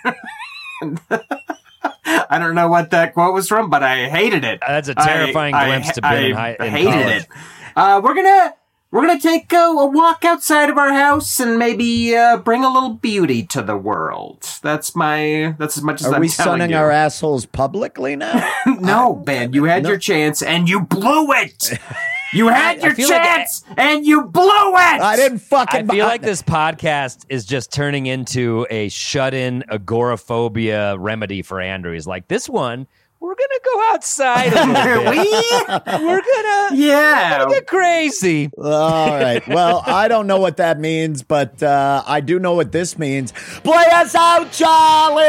[2.05, 4.59] I don't know what that quote was from, but I hated it.
[4.65, 7.23] That's a terrifying I- glimpse I, to Ben in I high- in hated college.
[7.23, 7.27] it.
[7.75, 8.53] Uh, we're gonna
[8.91, 12.71] we're gonna take a, a walk outside of our house and maybe uh, bring a
[12.71, 14.45] little beauty to the world.
[14.61, 16.77] That's my that's as much as Are I'm we telling sunning you.
[16.77, 18.49] our assholes publicly now?
[18.65, 21.79] no, Ben, you had your chance and you blew it.
[22.33, 25.01] You had I your feel like chance and you blew it.
[25.01, 25.89] I didn't fucking.
[25.91, 31.91] I feel like this podcast is just turning into a shut-in agoraphobia remedy for Andrew.
[31.91, 32.87] He's like, this one,
[33.21, 37.45] we're gonna go outside we're we, we're gonna yeah.
[37.47, 38.49] get crazy.
[38.57, 39.47] All right.
[39.47, 43.31] Well, I don't know what that means, but uh, I do know what this means.
[43.63, 45.21] Play us out, Charlie.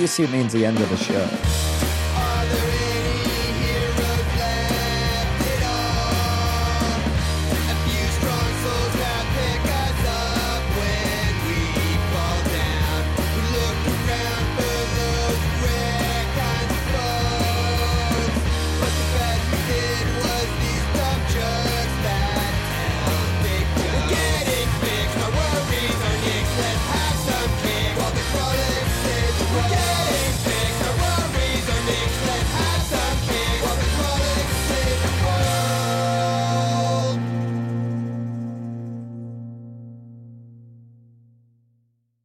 [0.00, 1.73] You see, it means the end of the show.